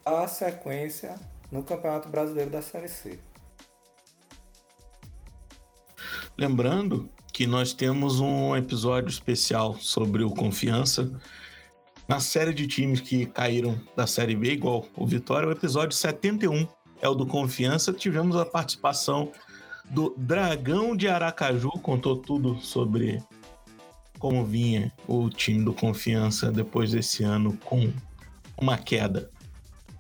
a 0.06 0.28
sequência 0.28 1.16
no 1.50 1.64
Campeonato 1.64 2.10
Brasileiro 2.10 2.52
da 2.52 2.62
Série 2.62 2.90
C. 2.90 3.18
Lembrando 6.38 7.10
que 7.34 7.48
nós 7.48 7.74
temos 7.74 8.20
um 8.20 8.56
episódio 8.56 9.10
especial 9.10 9.76
sobre 9.80 10.24
o 10.24 10.30
Confiança 10.30 11.12
na 12.08 12.20
série 12.20 12.54
de 12.54 12.68
times 12.68 13.02
que 13.02 13.26
caíram 13.26 13.82
da 13.96 14.06
Série 14.06 14.36
B, 14.36 14.52
igual 14.52 14.86
o 14.96 15.08
Vitória, 15.08 15.50
o 15.50 15.52
episódio 15.52 15.98
71 15.98 16.68
é 17.02 17.10
o 17.10 17.16
do 17.16 17.26
Confiança. 17.26 17.92
Tivemos 17.92 18.36
a 18.36 18.46
participação 18.46 19.32
do 19.90 20.14
Dragão 20.16 20.96
de 20.96 21.08
Aracaju, 21.08 21.72
contou 21.82 22.18
tudo 22.18 22.60
sobre 22.60 23.22
como 24.20 24.46
vinha 24.46 24.94
o 25.08 25.28
time 25.28 25.66
do 25.66 25.74
Confiança 25.74 26.52
depois 26.52 26.92
desse 26.92 27.24
ano 27.24 27.58
com 27.66 27.92
uma 28.58 28.78
queda 28.78 29.30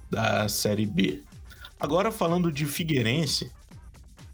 da 0.10 0.48
Série 0.48 0.86
B. 0.86 1.24
Agora 1.80 2.12
falando 2.12 2.52
de 2.52 2.66
Figueirense, 2.66 3.52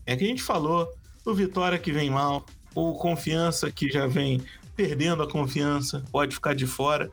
é 0.06 0.18
que 0.18 0.26
a 0.26 0.28
gente 0.28 0.44
falou 0.44 0.92
do 1.24 1.34
Vitória 1.34 1.80
que 1.80 1.92
vem 1.92 2.10
mal, 2.10 2.46
o 2.74 2.94
Confiança 2.94 3.72
que 3.72 3.90
já 3.90 4.08
vem 4.08 4.42
perdendo 4.80 5.22
a 5.22 5.30
confiança, 5.30 6.06
pode 6.10 6.34
ficar 6.34 6.56
de 6.56 6.66
fora. 6.66 7.12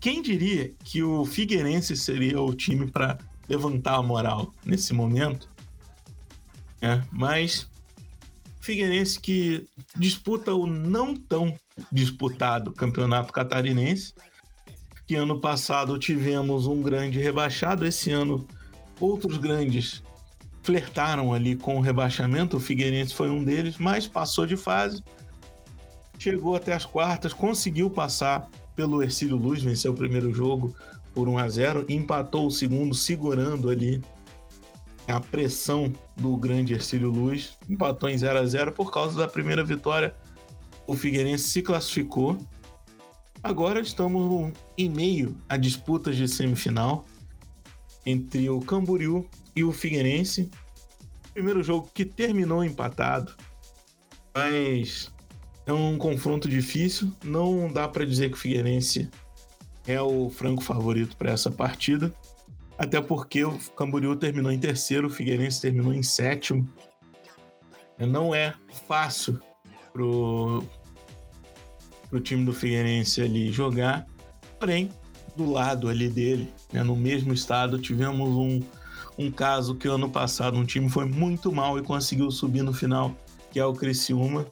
Quem 0.00 0.20
diria 0.20 0.72
que 0.82 1.00
o 1.00 1.24
Figueirense 1.24 1.96
seria 1.96 2.40
o 2.40 2.52
time 2.52 2.90
para 2.90 3.18
levantar 3.48 3.94
a 3.94 4.02
moral 4.02 4.52
nesse 4.66 4.92
momento? 4.92 5.48
É, 6.82 7.00
mas 7.12 7.68
Figueirense 8.60 9.20
que 9.20 9.64
disputa 9.96 10.52
o 10.52 10.66
não 10.66 11.14
tão 11.14 11.56
disputado 11.92 12.72
Campeonato 12.72 13.32
Catarinense, 13.32 14.12
que 15.06 15.14
ano 15.14 15.38
passado 15.38 15.96
tivemos 16.00 16.66
um 16.66 16.82
grande 16.82 17.20
rebaixado, 17.20 17.86
esse 17.86 18.10
ano 18.10 18.44
outros 18.98 19.38
grandes 19.38 20.02
flertaram 20.64 21.32
ali 21.32 21.54
com 21.54 21.76
o 21.76 21.80
rebaixamento, 21.80 22.56
o 22.56 22.60
Figueirense 22.60 23.14
foi 23.14 23.30
um 23.30 23.44
deles, 23.44 23.78
mas 23.78 24.08
passou 24.08 24.46
de 24.46 24.56
fase, 24.56 25.04
chegou 26.18 26.56
até 26.56 26.72
as 26.72 26.84
quartas, 26.84 27.32
conseguiu 27.32 27.88
passar 27.88 28.48
pelo 28.74 29.02
Ercílio 29.02 29.36
Luz, 29.36 29.62
venceu 29.62 29.92
o 29.92 29.96
primeiro 29.96 30.34
jogo 30.34 30.74
por 31.12 31.28
1 31.28 31.38
a 31.38 31.48
0 31.48 31.84
e 31.88 31.94
empatou 31.94 32.46
o 32.46 32.50
segundo 32.50 32.94
segurando 32.94 33.70
ali 33.70 34.02
a 35.06 35.20
pressão 35.20 35.92
do 36.16 36.36
grande 36.36 36.74
Ercílio 36.74 37.10
Luz. 37.10 37.56
Empatou 37.68 38.08
em 38.08 38.18
0 38.18 38.38
a 38.38 38.46
0 38.46 38.72
por 38.72 38.90
causa 38.90 39.16
da 39.16 39.28
primeira 39.28 39.62
vitória. 39.62 40.14
O 40.86 40.96
Figueirense 40.96 41.48
se 41.48 41.62
classificou 41.62 42.38
Agora 43.44 43.78
estamos 43.78 44.54
em 44.78 44.88
meio 44.88 45.36
a 45.46 45.58
disputas 45.58 46.16
de 46.16 46.26
semifinal 46.26 47.04
entre 48.06 48.48
o 48.50 48.60
Camboriú 48.60 49.28
e 49.54 49.64
o 49.64 49.72
Figueirense. 49.72 50.50
Primeiro 51.32 51.62
jogo 51.62 51.90
que 51.92 52.04
terminou 52.04 52.62
empatado, 52.62 53.34
mas 54.34 55.12
é 55.66 55.72
um 55.72 55.98
confronto 55.98 56.48
difícil. 56.48 57.12
Não 57.24 57.72
dá 57.72 57.88
para 57.88 58.04
dizer 58.06 58.30
que 58.30 58.36
o 58.36 58.40
Figueirense 58.40 59.10
é 59.86 60.00
o 60.00 60.30
franco 60.30 60.62
favorito 60.62 61.16
para 61.16 61.32
essa 61.32 61.50
partida, 61.50 62.14
até 62.78 63.00
porque 63.00 63.44
o 63.44 63.58
Camboriú 63.76 64.16
terminou 64.16 64.50
em 64.50 64.58
terceiro, 64.58 65.08
o 65.08 65.10
Figueirense 65.10 65.60
terminou 65.60 65.92
em 65.92 66.02
sétimo. 66.02 66.68
Não 67.98 68.34
é 68.34 68.54
fácil 68.88 69.40
pro, 69.92 70.64
pro 72.10 72.20
time 72.20 72.44
do 72.44 72.52
Figueirense 72.52 73.22
ali 73.22 73.52
jogar, 73.52 74.06
porém 74.58 74.90
do 75.36 75.50
lado 75.50 75.88
ali 75.88 76.08
dele, 76.08 76.52
né, 76.72 76.82
no 76.82 76.96
mesmo 76.96 77.32
estado, 77.32 77.78
tivemos 77.78 78.28
um, 78.30 78.60
um 79.18 79.30
caso 79.30 79.74
que 79.74 79.88
ano 79.88 80.08
passado 80.08 80.56
um 80.56 80.64
time 80.64 80.88
foi 80.88 81.04
muito 81.04 81.52
mal 81.52 81.78
e 81.78 81.82
conseguiu 81.82 82.30
subir 82.30 82.62
no 82.62 82.72
final, 82.72 83.14
que 83.50 83.58
é 83.58 83.64
o 83.64 83.72
Criciúma. 83.72 84.46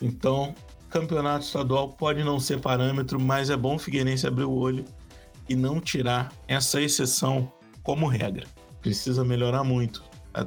Então, 0.00 0.54
campeonato 0.88 1.44
estadual 1.44 1.90
pode 1.90 2.24
não 2.24 2.40
ser 2.40 2.60
parâmetro, 2.60 3.20
mas 3.20 3.50
é 3.50 3.56
bom 3.56 3.76
o 3.76 3.78
Figueirense 3.78 4.26
abrir 4.26 4.44
o 4.44 4.52
olho 4.52 4.84
e 5.48 5.54
não 5.54 5.80
tirar 5.80 6.32
essa 6.48 6.80
exceção 6.80 7.52
como 7.82 8.06
regra. 8.06 8.46
Precisa 8.80 9.24
melhorar 9.24 9.64
muito 9.64 10.02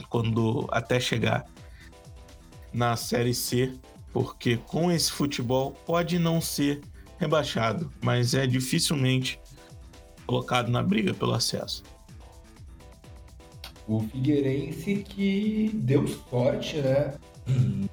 quando 0.10 0.67
até 0.72 1.00
chegar 1.00 1.45
na 2.74 2.95
Série 2.95 3.33
C, 3.33 3.74
porque 4.12 4.57
com 4.57 4.91
esse 4.91 5.12
futebol 5.12 5.72
pode 5.86 6.17
não 6.17 6.41
ser 6.41 6.81
rebaixado, 7.19 7.91
mas 8.01 8.33
é 8.33 8.48
dificilmente 8.48 9.39
colocado 10.25 10.69
na 10.69 10.81
briga 10.81 11.13
pelo 11.13 11.33
acesso. 11.33 11.83
O 13.87 13.99
Figueirense 14.01 14.95
que 14.97 15.71
deu 15.73 16.07
sorte, 16.07 16.77
né? 16.77 17.15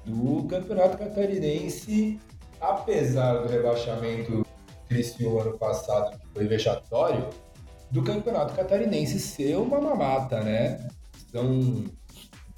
Do 0.05 0.43
Campeonato 0.47 0.97
Catarinense, 0.97 2.19
apesar 2.59 3.41
do 3.41 3.49
rebaixamento 3.49 4.45
Criciúma 4.87 5.41
ano 5.41 5.57
passado, 5.57 6.17
que 6.17 6.27
foi 6.33 6.47
vexatório, 6.47 7.29
do 7.89 8.01
Campeonato 8.03 8.53
Catarinense 8.53 9.19
ser 9.19 9.57
uma 9.57 9.81
mamata, 9.81 10.41
né? 10.41 10.87
São 11.31 11.85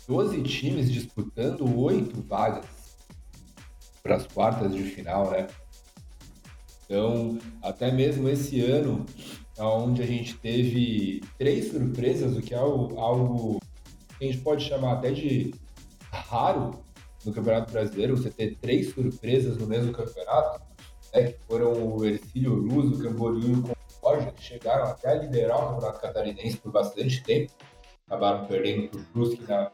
12 0.07 0.43
times 0.43 0.91
disputando 0.91 1.79
oito 1.79 2.21
vagas 2.21 2.65
para 4.03 4.17
as 4.17 4.27
quartas 4.27 4.73
de 4.75 4.83
final, 4.83 5.31
né? 5.31 5.47
Então, 6.85 7.39
até 7.61 7.91
mesmo 7.91 8.29
esse 8.29 8.61
ano, 8.61 9.05
onde 9.59 10.01
a 10.01 10.05
gente 10.05 10.35
teve 10.37 11.21
três 11.37 11.71
surpresas, 11.71 12.35
o 12.35 12.41
que 12.41 12.53
é 12.53 12.57
algo 12.57 13.59
que 14.17 14.25
a 14.25 14.31
gente 14.31 14.39
pode 14.39 14.65
chamar 14.65 14.93
até 14.93 15.11
de 15.11 15.53
raro 16.11 16.83
no 17.25 17.33
Campeonato 17.33 17.71
Brasileiro, 17.71 18.17
você 18.17 18.29
ter 18.29 18.55
três 18.57 18.93
surpresas 18.93 19.57
no 19.57 19.67
mesmo 19.67 19.91
campeonato, 19.93 20.61
né, 21.13 21.31
que 21.31 21.39
foram 21.45 21.71
o 21.71 22.05
Ercílio 22.05 22.53
Luz, 22.53 22.99
o 22.99 23.03
Camboriú 23.03 23.49
e 23.49 23.53
o 23.53 23.63
Concórdia, 23.63 24.31
que 24.31 24.43
chegaram 24.43 24.85
até 24.85 25.09
a 25.09 25.15
liderar 25.15 25.57
o 25.57 25.73
Campeonato 25.73 26.01
Catarinense 26.01 26.57
por 26.57 26.71
bastante 26.71 27.23
tempo, 27.23 27.51
acabaram 28.07 28.45
perdendo 28.45 28.89
para 28.89 28.99
o 28.99 29.03
Brusque 29.13 29.43
na, 29.47 29.71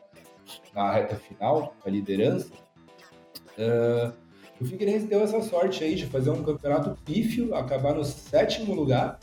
na 0.74 0.92
reta 0.92 1.16
final, 1.16 1.74
a 1.86 1.90
liderança. 1.90 2.52
Uh, 3.58 4.14
o 4.62 4.66
Figueirense 4.66 5.08
deu 5.08 5.22
essa 5.22 5.42
sorte 5.42 5.84
aí 5.84 5.96
de 5.96 6.06
fazer 6.06 6.30
um 6.30 6.44
campeonato 6.44 6.98
pífio, 7.04 7.56
acabar 7.56 7.96
no 7.96 8.04
sétimo 8.04 8.76
lugar, 8.76 9.20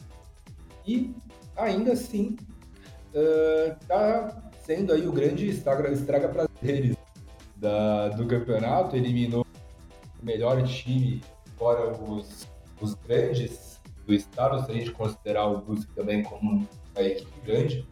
e 0.86 1.14
ainda 1.56 1.92
assim 1.92 2.36
está 3.12 4.36
uh, 4.36 4.56
sendo 4.64 4.92
aí 4.92 5.06
o 5.06 5.12
grande 5.12 5.48
estraga, 5.48 5.90
estraga 5.90 6.28
prazeres 6.28 6.96
da, 7.56 8.08
do 8.10 8.26
campeonato, 8.26 8.96
eliminou 8.96 9.46
o 10.20 10.24
melhor 10.24 10.62
time 10.64 11.22
fora 11.56 11.96
os, 11.96 12.46
os 12.80 12.94
grandes 12.94 13.80
do 14.06 14.14
estado, 14.14 14.64
se 14.64 14.70
a 14.70 14.74
gente 14.74 14.90
considerar 14.92 15.46
o 15.46 15.58
Brusque 15.58 15.92
também 15.94 16.22
como 16.22 16.68
uma 16.94 17.02
equipe 17.02 17.40
grande. 17.44 17.88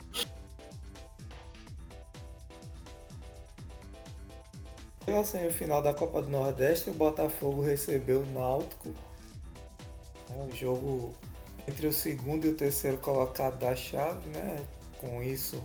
Pela 5.05 5.25
semifinal 5.25 5.83
da 5.83 5.93
Copa 5.93 6.23
do 6.23 6.31
Nordeste, 6.31 6.89
o 6.89 6.95
Botafogo 6.95 7.63
recebeu 7.63 8.21
o 8.21 8.27
Náutico. 8.33 8.91
É 10.31 10.43
um 10.43 10.51
jogo 10.51 11.15
entre 11.69 11.87
o 11.87 11.93
segundo 11.93 12.47
e 12.47 12.51
o 12.51 12.55
terceiro 12.55 12.99
colocado 12.99 13.59
da 13.59 13.75
chave, 13.75 14.29
né? 14.31 14.65
Com 15.01 15.23
isso, 15.23 15.63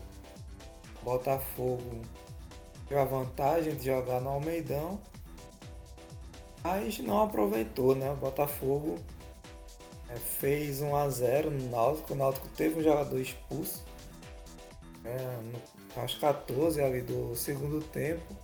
Botafogo 1.03 2.01
teve 2.87 2.99
a 2.99 3.05
vantagem 3.05 3.75
de 3.75 3.85
jogar 3.85 4.19
no 4.19 4.29
Almeidão, 4.29 4.99
mas 6.63 6.99
não 6.99 7.23
aproveitou, 7.23 7.95
né? 7.95 8.11
O 8.11 8.15
Botafogo 8.15 8.97
é, 10.09 10.15
fez 10.15 10.81
1 10.81 10.95
a 10.95 11.09
0 11.09 11.51
no 11.51 11.69
Náutico, 11.69 12.13
o 12.13 12.15
Náutico 12.15 12.47
teve 12.49 12.79
um 12.79 12.83
jogador 12.83 13.19
expulso, 13.19 13.85
é, 15.05 15.17
no, 15.41 16.01
aos 16.01 16.15
14 16.15 16.81
ali 16.81 17.01
do 17.01 17.35
segundo 17.35 17.81
tempo. 17.81 18.35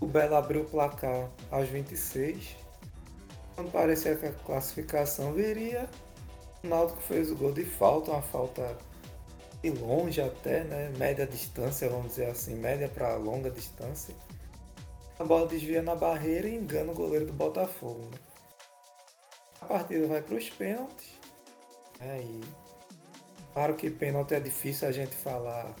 O 0.00 0.06
Belo 0.06 0.36
abriu 0.36 0.62
o 0.62 0.64
placar 0.64 1.30
aos 1.50 1.68
26. 1.68 2.56
Quando 3.54 3.72
parecia 3.72 4.14
que 4.14 4.26
a 4.26 4.32
classificação 4.32 5.32
viria, 5.32 5.88
o 6.66 6.68
Náutico 6.68 7.00
fez 7.02 7.30
o 7.30 7.36
gol 7.36 7.52
de 7.52 7.64
falta, 7.64 8.10
uma 8.10 8.22
falta 8.22 8.76
de 9.62 9.70
longe 9.70 10.20
até, 10.20 10.64
né? 10.64 10.92
Média 10.98 11.26
distância, 11.26 11.88
vamos 11.88 12.08
dizer 12.08 12.26
assim, 12.26 12.54
média 12.56 12.88
para 12.88 13.16
longa 13.16 13.50
distância. 13.50 14.14
A 15.18 15.24
bola 15.24 15.46
desvia 15.46 15.80
na 15.80 15.94
barreira 15.94 16.48
e 16.48 16.56
engana 16.56 16.92
o 16.92 16.94
goleiro 16.94 17.26
do 17.26 17.32
Botafogo. 17.32 18.10
Né? 18.10 18.18
A 19.60 19.66
partida 19.66 20.06
vai 20.06 20.20
para 20.20 20.34
os 20.34 20.50
pênaltis. 20.50 21.08
É, 22.00 22.20
e 22.20 22.40
claro 23.54 23.74
que 23.74 23.88
pênalti 23.88 24.34
é 24.34 24.40
difícil 24.40 24.88
a 24.88 24.92
gente 24.92 25.14
falar 25.14 25.74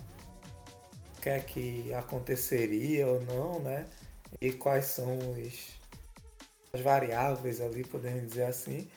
o 1.18 1.20
que 1.20 1.28
é 1.28 1.40
que 1.40 1.92
aconteceria 1.92 3.06
ou 3.06 3.20
não, 3.22 3.60
né? 3.60 3.86
E 4.40 4.52
quais 4.52 4.86
são 4.86 5.18
os, 5.18 5.76
as 6.72 6.80
variáveis 6.80 7.60
ali, 7.60 7.84
podemos 7.84 8.26
dizer 8.28 8.44
assim. 8.44 8.88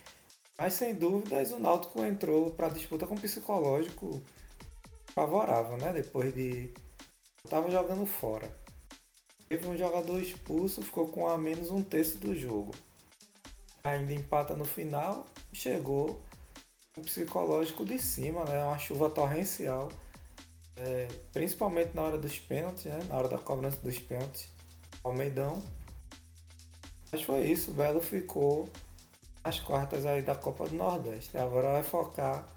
Mas 0.59 0.73
sem 0.73 0.93
dúvidas 0.93 1.53
o 1.53 1.59
Náutico 1.59 2.03
entrou 2.03 2.51
para 2.51 2.67
a 2.67 2.69
disputa 2.69 3.07
com 3.07 3.15
um 3.15 3.17
psicológico 3.17 4.21
favorável, 5.13 5.77
né? 5.77 5.93
Depois 5.93 6.33
de. 6.33 6.73
Tava 7.49 7.71
jogando 7.71 8.05
fora. 8.05 8.53
Teve 9.47 9.65
um 9.67 9.77
jogador 9.77 10.21
expulso, 10.21 10.81
ficou 10.81 11.07
com 11.07 11.29
a 11.29 11.37
menos 11.37 11.71
um 11.71 11.81
terço 11.81 12.17
do 12.17 12.35
jogo. 12.35 12.75
Ainda 13.81 14.13
empata 14.13 14.53
no 14.53 14.65
final, 14.65 15.25
chegou 15.53 16.21
um 16.97 17.03
psicológico 17.03 17.85
de 17.85 17.97
cima, 17.97 18.43
né? 18.43 18.61
Uma 18.61 18.77
chuva 18.77 19.09
torrencial. 19.09 19.89
É, 20.75 21.07
principalmente 21.31 21.95
na 21.95 22.01
hora 22.01 22.17
dos 22.17 22.37
pênaltis, 22.37 22.83
né? 22.83 22.99
Na 23.07 23.15
hora 23.15 23.29
da 23.29 23.37
cobrança 23.37 23.77
dos 23.77 23.97
pênaltis. 23.97 24.49
Almeidão. 25.05 25.63
Mas 27.13 27.23
foi 27.23 27.45
isso, 27.45 27.71
o 27.71 27.73
Belo 27.73 28.01
ficou 28.01 28.69
as 29.49 29.59
quartas 29.59 30.05
aí 30.05 30.21
da 30.21 30.35
Copa 30.35 30.67
do 30.67 30.75
Nordeste. 30.75 31.37
Agora 31.37 31.73
vai 31.73 31.83
focar 31.83 32.47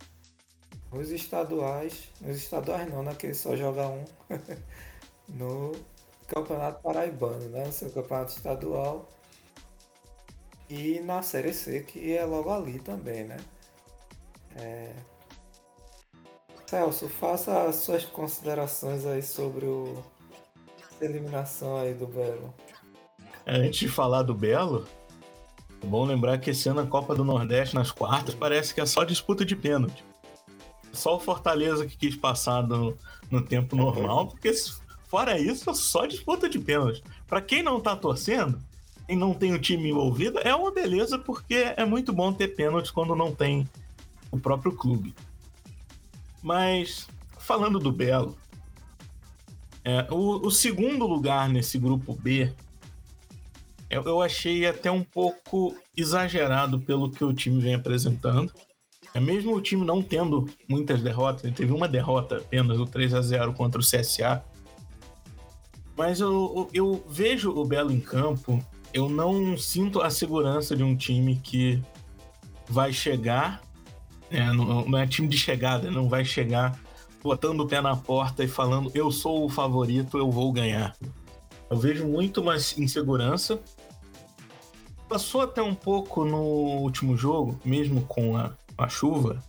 nos 0.92 1.10
estaduais, 1.10 2.08
nos 2.20 2.36
estaduais 2.36 2.88
não, 2.90 3.02
né? 3.02 3.14
Que 3.14 3.26
ele 3.26 3.34
só 3.34 3.56
joga 3.56 3.88
um 3.88 4.04
no 5.28 5.72
Campeonato 6.28 6.82
Paraibano, 6.82 7.48
né? 7.48 7.64
No 7.64 7.72
seu 7.72 7.90
campeonato 7.90 8.32
estadual. 8.32 9.08
E 10.68 11.00
na 11.00 11.22
Série 11.22 11.52
C, 11.52 11.80
que 11.80 12.16
é 12.16 12.24
logo 12.24 12.50
ali 12.50 12.78
também, 12.78 13.24
né? 13.24 13.38
É... 14.56 14.92
Celso, 16.66 17.08
faça 17.08 17.64
as 17.64 17.76
suas 17.76 18.04
considerações 18.04 19.04
aí 19.04 19.22
sobre 19.22 19.66
o... 19.66 20.02
a 21.00 21.04
eliminação 21.04 21.76
aí 21.76 21.92
do 21.92 22.06
Belo. 22.06 22.54
Antes 23.46 23.80
de 23.80 23.88
falar 23.88 24.22
do 24.22 24.34
Belo, 24.34 24.86
é 24.86 25.01
bom 25.86 26.04
lembrar 26.04 26.38
que 26.38 26.50
esse 26.50 26.68
ano 26.68 26.80
a 26.80 26.86
Copa 26.86 27.14
do 27.14 27.24
Nordeste 27.24 27.74
nas 27.74 27.90
quartas 27.90 28.34
parece 28.34 28.74
que 28.74 28.80
é 28.80 28.86
só 28.86 29.04
disputa 29.04 29.44
de 29.44 29.56
pênalti. 29.56 30.04
Só 30.92 31.16
o 31.16 31.20
Fortaleza 31.20 31.86
que 31.86 31.96
quis 31.96 32.16
passar 32.16 32.66
no, 32.66 32.96
no 33.30 33.42
tempo 33.42 33.74
normal, 33.74 34.28
porque 34.28 34.52
fora 35.08 35.38
isso 35.38 35.70
é 35.70 35.74
só 35.74 36.06
disputa 36.06 36.48
de 36.48 36.58
pênalti. 36.58 37.02
Para 37.26 37.40
quem 37.40 37.62
não 37.62 37.80
tá 37.80 37.96
torcendo, 37.96 38.58
quem 39.06 39.16
não 39.16 39.34
tem 39.34 39.54
o 39.54 39.58
time 39.58 39.90
envolvido, 39.90 40.38
é 40.38 40.54
uma 40.54 40.70
beleza 40.70 41.18
porque 41.18 41.72
é 41.76 41.84
muito 41.84 42.12
bom 42.12 42.32
ter 42.32 42.48
pênalti 42.48 42.92
quando 42.92 43.16
não 43.16 43.34
tem 43.34 43.68
o 44.30 44.38
próprio 44.38 44.72
clube. 44.72 45.14
Mas 46.42 47.08
falando 47.38 47.78
do 47.78 47.92
Belo, 47.92 48.36
é, 49.84 50.06
o, 50.10 50.46
o 50.46 50.50
segundo 50.50 51.06
lugar 51.06 51.48
nesse 51.48 51.78
grupo 51.78 52.14
B 52.14 52.52
Eu, 53.92 54.02
eu 54.04 54.22
achei 54.22 54.64
até 54.66 54.90
um 54.90 55.04
pouco 55.04 55.76
exagerado 55.94 56.80
pelo 56.80 57.10
que 57.10 57.22
o 57.22 57.34
time 57.34 57.60
vem 57.60 57.74
apresentando. 57.74 58.50
É 59.12 59.20
mesmo 59.20 59.54
o 59.54 59.60
time 59.60 59.84
não 59.84 60.02
tendo 60.02 60.48
muitas 60.66 61.02
derrotas, 61.02 61.44
ele 61.44 61.52
teve 61.52 61.74
uma 61.74 61.86
derrota 61.86 62.38
apenas, 62.38 62.80
o 62.80 62.86
3 62.86 63.12
a 63.12 63.20
0 63.20 63.52
contra 63.52 63.78
o 63.78 63.84
CSA. 63.84 64.42
Mas 65.94 66.20
eu, 66.20 66.70
eu 66.72 67.04
vejo 67.06 67.50
o 67.50 67.66
Belo 67.66 67.92
em 67.92 68.00
campo, 68.00 68.64
eu 68.94 69.10
não 69.10 69.58
sinto 69.58 70.00
a 70.00 70.08
segurança 70.08 70.74
de 70.74 70.82
um 70.82 70.96
time 70.96 71.36
que 71.36 71.82
vai 72.66 72.94
chegar, 72.94 73.60
é, 74.30 74.46
não, 74.52 74.86
não 74.86 74.98
é 74.98 75.06
time 75.06 75.28
de 75.28 75.36
chegada, 75.36 75.90
não 75.90 76.08
vai 76.08 76.24
chegar 76.24 76.80
botando 77.22 77.60
o 77.60 77.68
pé 77.68 77.82
na 77.82 77.94
porta 77.94 78.42
e 78.42 78.48
falando 78.48 78.90
eu 78.94 79.10
sou 79.10 79.44
o 79.44 79.50
favorito, 79.50 80.16
eu 80.16 80.30
vou 80.30 80.50
ganhar. 80.50 80.96
Eu 81.72 81.78
vejo 81.78 82.06
muito 82.06 82.44
mais 82.44 82.76
insegurança. 82.76 83.58
Passou 85.12 85.42
até 85.42 85.60
um 85.60 85.74
pouco 85.74 86.24
no 86.24 86.40
último 86.40 87.18
jogo, 87.18 87.60
mesmo 87.62 88.00
com 88.06 88.34
a, 88.34 88.50
a 88.78 88.88
chuva, 88.88 89.44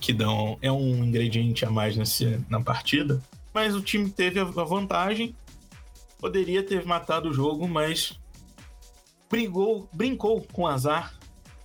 que 0.00 0.12
dão, 0.12 0.58
é 0.60 0.72
um 0.72 1.04
ingrediente 1.04 1.64
a 1.64 1.70
mais 1.70 1.96
nesse, 1.96 2.44
na 2.50 2.60
partida. 2.60 3.22
Mas 3.54 3.76
o 3.76 3.80
time 3.80 4.10
teve 4.10 4.40
a 4.40 4.44
vantagem, 4.44 5.36
poderia 6.18 6.64
ter 6.64 6.84
matado 6.84 7.28
o 7.28 7.32
jogo, 7.32 7.68
mas 7.68 8.18
brigou, 9.30 9.88
brincou 9.94 10.44
com 10.52 10.66
azar 10.66 11.16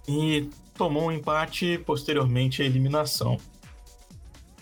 e 0.07 0.47
tomou 0.75 1.05
um 1.05 1.11
empate 1.11 1.79
posteriormente 1.79 2.61
a 2.61 2.65
eliminação. 2.65 3.39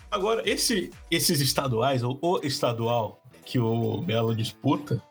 Agora, 0.10 0.50
esse, 0.50 0.92
esses 1.12 1.42
estaduais, 1.42 2.04
ou 2.04 2.18
o 2.22 2.40
estadual 2.42 3.22
que 3.44 3.60
o 3.60 3.98
Belo 4.02 4.34
disputa, 4.34 5.04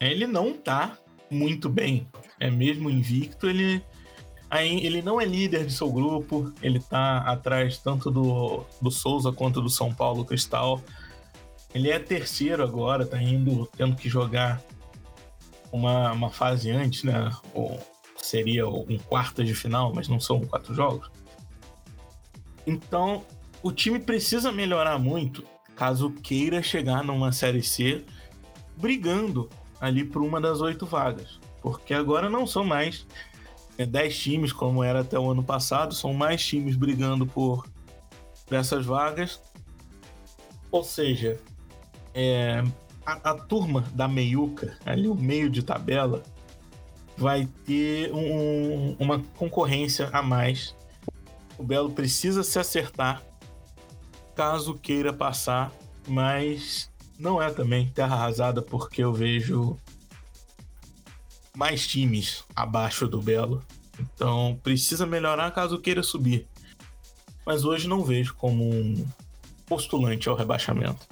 ele 0.00 0.26
não 0.26 0.54
tá 0.54 0.96
muito 1.30 1.68
bem. 1.68 2.08
É 2.40 2.50
mesmo 2.50 2.88
invicto, 2.88 3.48
ele, 3.48 3.82
ele 4.60 5.02
não 5.02 5.20
é 5.20 5.24
líder 5.24 5.66
de 5.66 5.72
seu 5.72 5.90
grupo, 5.90 6.52
ele 6.62 6.80
tá 6.80 7.18
atrás 7.18 7.78
tanto 7.78 8.10
do, 8.10 8.64
do 8.80 8.90
Souza 8.90 9.32
quanto 9.32 9.60
do 9.60 9.68
São 9.68 9.92
Paulo 9.92 10.24
Cristal. 10.24 10.80
Ele 11.74 11.90
é 11.90 11.98
terceiro 11.98 12.62
agora, 12.62 13.06
tá 13.06 13.20
indo, 13.20 13.68
tendo 13.76 13.96
que 13.96 14.08
jogar 14.08 14.62
uma, 15.70 16.12
uma 16.12 16.30
fase 16.30 16.70
antes, 16.70 17.02
né? 17.02 17.30
Ou 17.52 17.78
seria 18.16 18.68
um 18.68 18.98
quarto 18.98 19.44
de 19.44 19.54
final, 19.54 19.92
mas 19.94 20.08
não 20.08 20.20
são 20.20 20.40
quatro 20.40 20.74
jogos. 20.74 21.10
Então, 22.66 23.24
o 23.62 23.72
time 23.72 23.98
precisa 23.98 24.52
melhorar 24.52 24.98
muito 24.98 25.44
caso 25.74 26.10
queira 26.10 26.62
chegar 26.62 27.04
numa 27.04 27.30
Série 27.30 27.62
C 27.62 28.04
brigando 28.76 29.48
ali 29.80 30.04
por 30.04 30.22
uma 30.22 30.40
das 30.40 30.60
oito 30.60 30.84
vagas. 30.84 31.38
Porque 31.62 31.92
agora 31.92 32.28
não 32.30 32.46
são 32.46 32.64
mais 32.64 33.06
é, 33.76 33.86
dez 33.86 34.18
times 34.18 34.52
como 34.52 34.82
era 34.82 35.00
até 35.00 35.18
o 35.18 35.30
ano 35.30 35.42
passado, 35.42 35.94
são 35.94 36.12
mais 36.12 36.44
times 36.44 36.76
brigando 36.76 37.26
por 37.26 37.66
essas 38.50 38.84
vagas. 38.84 39.40
Ou 40.70 40.84
seja, 40.84 41.40
é, 42.14 42.62
a, 43.06 43.30
a, 43.30 43.34
turma 43.34 43.84
da 43.94 44.06
meiuca, 44.08 44.76
ali 44.84 45.08
o 45.08 45.14
meio 45.14 45.48
de 45.48 45.62
tabela, 45.62 46.22
vai 47.16 47.48
ter 47.64 48.12
um, 48.12 48.96
uma 48.98 49.20
concorrência 49.36 50.08
a 50.12 50.22
mais. 50.22 50.74
O 51.56 51.64
Belo 51.64 51.90
precisa 51.90 52.42
se 52.42 52.58
acertar 52.58 53.22
caso 54.38 54.74
queira 54.74 55.12
passar, 55.12 55.72
mas 56.06 56.88
não 57.18 57.42
é 57.42 57.50
também 57.50 57.88
terra 57.88 58.14
arrasada 58.14 58.62
porque 58.62 59.02
eu 59.02 59.12
vejo 59.12 59.76
mais 61.56 61.86
times 61.86 62.44
abaixo 62.54 63.06
do 63.06 63.20
Belo. 63.20 63.64
Então 63.98 64.58
precisa 64.62 65.06
melhorar 65.06 65.50
caso 65.50 65.80
queira 65.80 66.02
subir. 66.02 66.46
Mas 67.44 67.64
hoje 67.64 67.88
não 67.88 68.04
vejo 68.04 68.34
como 68.34 68.68
um 68.68 69.06
postulante 69.66 70.28
ao 70.28 70.36
rebaixamento. 70.36 71.06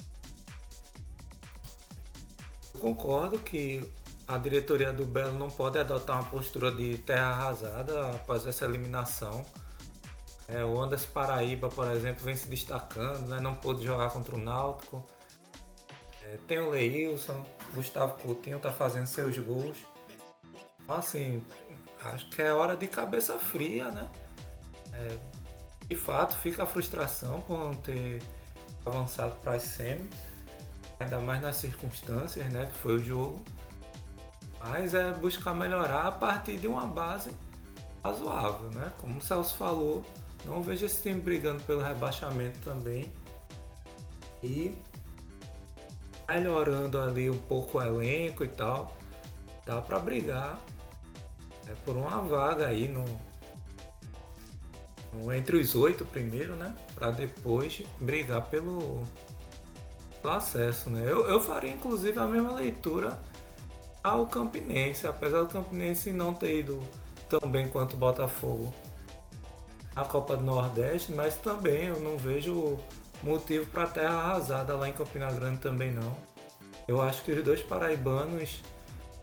Concordo 2.79 3.39
que 3.39 3.83
a 4.27 4.37
diretoria 4.37 4.93
do 4.93 5.05
Belo 5.05 5.37
não 5.37 5.49
pode 5.49 5.79
adotar 5.79 6.21
uma 6.21 6.29
postura 6.29 6.71
de 6.71 6.97
terra 6.99 7.27
arrasada 7.27 8.11
após 8.11 8.45
essa 8.45 8.65
eliminação. 8.65 9.45
É, 10.47 10.63
o 10.63 10.79
Andas 10.79 11.05
Paraíba, 11.05 11.69
por 11.69 11.89
exemplo, 11.91 12.23
vem 12.23 12.35
se 12.35 12.47
destacando, 12.47 13.27
né? 13.27 13.39
não 13.39 13.55
pôde 13.55 13.83
jogar 13.83 14.09
contra 14.11 14.35
o 14.35 14.37
Náutico. 14.37 15.03
É, 16.23 16.37
tem 16.47 16.59
o 16.59 16.69
Leilson, 16.69 17.45
Gustavo 17.73 18.21
Coutinho 18.21 18.57
está 18.57 18.71
fazendo 18.71 19.07
seus 19.07 19.37
gols. 19.37 19.77
Assim, 20.87 21.43
acho 22.03 22.29
que 22.29 22.41
é 22.41 22.53
hora 22.53 22.75
de 22.77 22.87
cabeça 22.87 23.37
fria, 23.37 23.91
né? 23.91 24.07
É, 24.93 25.17
de 25.87 25.95
fato, 25.95 26.37
fica 26.37 26.63
a 26.63 26.65
frustração 26.65 27.41
por 27.41 27.57
não 27.59 27.73
ter 27.73 28.21
avançado 28.85 29.35
para 29.43 29.53
as 29.53 29.63
semis, 29.63 30.09
ainda 30.99 31.19
mais 31.19 31.41
nas 31.41 31.57
circunstâncias, 31.57 32.45
né? 32.51 32.65
Que 32.67 32.77
foi 32.79 32.95
o 32.95 33.03
jogo. 33.03 33.41
Mas 34.59 34.93
é 34.93 35.11
buscar 35.13 35.53
melhorar 35.53 36.07
a 36.07 36.11
partir 36.11 36.57
de 36.57 36.67
uma 36.67 36.87
base 36.87 37.31
razoável, 38.03 38.69
né? 38.71 38.91
Como 38.97 39.17
o 39.17 39.21
Celso 39.21 39.55
falou, 39.55 40.05
não 40.45 40.61
vejo 40.61 40.85
esse 40.85 41.01
time 41.01 41.19
brigando 41.19 41.61
pelo 41.63 41.81
rebaixamento 41.81 42.59
também. 42.59 43.11
E 44.41 44.75
melhorando 46.27 46.99
ali 46.99 47.29
um 47.29 47.37
pouco 47.37 47.77
o 47.77 47.81
elenco 47.81 48.43
e 48.43 48.47
tal, 48.47 48.95
dá 49.65 49.81
para 49.81 49.99
brigar 49.99 50.59
né, 51.67 51.75
por 51.83 51.95
uma 51.95 52.21
vaga 52.21 52.67
aí 52.67 52.87
no, 52.87 53.05
no, 55.13 55.33
entre 55.33 55.57
os 55.57 55.75
oito 55.75 56.05
primeiro, 56.05 56.55
né? 56.55 56.73
Para 56.95 57.11
depois 57.11 57.83
brigar 57.99 58.43
pelo, 58.47 59.03
pelo 60.21 60.33
acesso, 60.33 60.89
né? 60.89 61.03
Eu, 61.03 61.27
eu 61.27 61.39
faria 61.39 61.71
inclusive 61.71 62.17
a 62.19 62.25
mesma 62.25 62.53
leitura 62.53 63.19
ao 64.03 64.27
Campinense, 64.27 65.05
apesar 65.05 65.41
do 65.41 65.47
Campinense 65.47 66.11
não 66.11 66.33
ter 66.33 66.59
ido 66.59 66.81
tão 67.27 67.49
bem 67.49 67.67
quanto 67.67 67.93
o 67.93 67.97
Botafogo 67.97 68.73
a 69.97 70.05
Copa 70.05 70.37
do 70.37 70.43
Nordeste, 70.43 71.11
mas 71.11 71.35
também 71.37 71.85
eu 71.85 71.99
não 71.99 72.17
vejo 72.17 72.77
motivo 73.23 73.65
para 73.65 73.87
terra 73.87 74.13
arrasada 74.13 74.75
lá 74.75 74.87
em 74.87 74.93
Campina 74.93 75.31
Grande 75.31 75.57
também 75.57 75.91
não. 75.91 76.15
Eu 76.87 77.01
acho 77.01 77.23
que 77.23 77.31
os 77.31 77.43
dois 77.43 77.63
paraibanos 77.63 78.61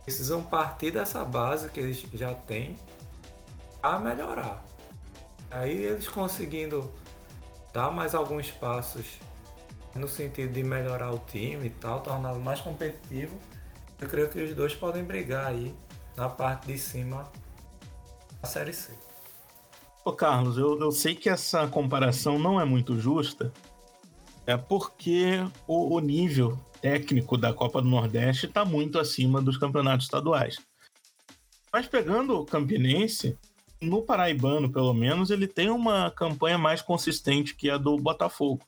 precisam 0.05 0.43
partir 0.43 0.91
dessa 0.91 1.25
base 1.25 1.69
que 1.71 1.81
eles 1.81 2.05
já 2.13 2.35
têm 2.35 2.77
a 3.83 3.99
melhorar. 3.99 4.65
Aí 5.51 5.85
eles 5.85 6.09
conseguindo 6.09 6.91
dar 7.73 7.91
mais 7.91 8.15
alguns 8.15 8.51
passos 8.51 9.19
no 9.95 10.09
sentido 10.09 10.53
de 10.53 10.63
melhorar 10.63 11.13
o 11.13 11.19
time 11.19 11.67
e 11.67 11.71
tal, 11.71 12.01
torná-lo 12.01 12.41
mais 12.41 12.61
competitivo, 12.61 13.39
eu 14.01 14.09
creio 14.09 14.29
que 14.29 14.43
os 14.43 14.55
dois 14.55 14.75
podem 14.75 15.05
brigar 15.05 15.47
aí 15.47 15.75
na 16.17 16.29
parte 16.29 16.67
de 16.67 16.79
cima 16.79 17.31
da 18.41 18.49
Série 18.49 18.73
C. 18.73 18.93
Ô 20.05 20.13
Carlos, 20.13 20.59
eu, 20.59 20.79
eu 20.79 20.93
sei 20.93 21.15
que 21.15 21.29
essa 21.29 21.67
comparação 21.67 22.39
não 22.39 22.61
é 22.61 22.65
muito 22.65 22.99
justa, 22.99 23.53
é 24.47 24.57
porque 24.57 25.39
o, 25.67 25.95
o 25.95 26.01
nível 26.01 26.59
técnico 26.85 27.39
da 27.39 27.51
Copa 27.51 27.81
do 27.81 27.89
Nordeste 27.89 28.45
está 28.45 28.63
muito 28.63 28.99
acima 28.99 29.41
dos 29.41 29.57
campeonatos 29.57 30.05
estaduais. 30.05 30.59
Mas 31.73 31.87
pegando 31.87 32.39
o 32.39 32.45
Campinense, 32.45 33.39
no 33.81 34.03
Paraibano, 34.03 34.71
pelo 34.71 34.93
menos, 34.93 35.31
ele 35.31 35.47
tem 35.47 35.71
uma 35.71 36.11
campanha 36.11 36.59
mais 36.59 36.83
consistente 36.83 37.55
que 37.55 37.71
a 37.71 37.79
do 37.79 37.97
Botafogo. 37.97 38.61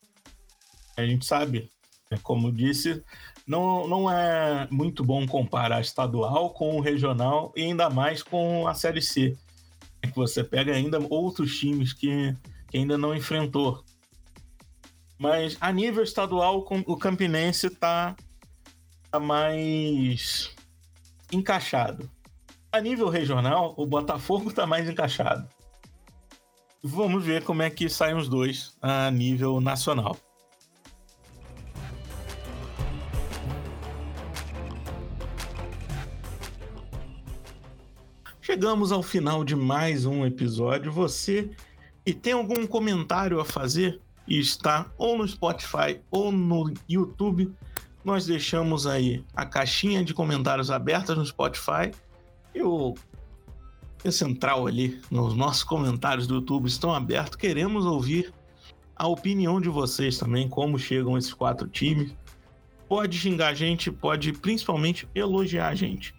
A 0.97 1.05
gente 1.05 1.27
sabe, 1.27 1.71
né, 2.11 2.19
como 2.23 2.51
disse, 2.51 3.05
não, 3.47 3.87
não 3.87 4.11
é 4.11 4.67
muito 4.71 5.05
bom 5.05 5.27
comparar 5.27 5.83
estadual 5.83 6.55
com 6.55 6.75
o 6.75 6.81
regional 6.81 7.53
e 7.55 7.65
ainda 7.65 7.91
mais 7.91 8.23
com 8.23 8.67
a 8.67 8.73
Série 8.73 9.03
C 9.03 9.37
que 10.01 10.17
você 10.17 10.43
pega 10.43 10.73
ainda 10.73 10.99
outros 11.11 11.59
times 11.59 11.93
que, 11.93 12.35
que 12.71 12.79
ainda 12.79 12.97
não 12.97 13.15
enfrentou. 13.15 13.85
Mas 15.19 15.57
a 15.61 15.73
nível 15.73 16.03
estadual, 16.03 16.67
o 16.87 16.97
Campinense 16.97 17.69
está 17.69 18.15
tá 19.11 19.19
mais 19.19 20.55
encaixado. 21.33 22.11
A 22.71 22.81
nível 22.81 23.09
regional, 23.09 23.75
o 23.77 23.87
Botafogo 23.87 24.51
está 24.51 24.67
mais 24.67 24.89
encaixado. 24.89 25.49
Vamos 26.83 27.25
ver 27.25 27.43
como 27.43 27.63
é 27.63 27.71
que 27.71 27.89
saem 27.89 28.17
os 28.17 28.29
dois 28.29 28.77
a 28.83 29.11
nível 29.11 29.61
nacional. 29.61 30.17
Chegamos 38.41 38.93
ao 38.93 39.03
final 39.03 39.43
de 39.43 39.57
mais 39.57 40.07
um 40.07 40.25
episódio. 40.25 40.93
Você 40.93 41.51
e 42.05 42.15
tem 42.15 42.33
algum 42.33 42.65
comentário 42.67 43.41
a 43.41 43.45
fazer 43.45 44.01
e 44.27 44.39
está 44.39 44.87
ou 44.99 45.19
no 45.19 45.27
Spotify 45.27 46.01
ou 46.11 46.33
no 46.33 46.73
YouTube, 46.89 47.53
nós 48.05 48.27
deixamos 48.27 48.87
aí 48.87 49.25
a 49.35 49.45
caixinha 49.45 50.05
de 50.05 50.15
comentários 50.15 50.71
aberta 50.71 51.15
no 51.15 51.27
Spotify 51.27 51.91
E 52.55 52.63
o 52.63 52.95
central 54.11 54.67
ali, 54.69 55.01
nos 55.11 55.35
nossos 55.35 55.65
comentários 55.65 56.27
do 56.27 56.37
YouTube 56.37 56.67
estão 56.67 56.95
abertos. 56.95 57.37
Queremos 57.37 57.85
ouvir 57.85 58.33
a 58.95 59.07
opinião 59.09 59.61
de 59.61 59.69
vocês 59.69 60.17
também, 60.17 60.49
como 60.49 60.79
chegam 60.79 61.19
esses 61.19 61.35
quatro 61.35 61.67
times. 61.69 62.15
Pode 62.89 63.19
xingar 63.19 63.49
a 63.49 63.55
gente, 63.55 63.91
pode 63.91 64.33
principalmente 64.33 65.09
elogiar 65.13 65.69
a 65.69 65.75
gente. 65.75 66.15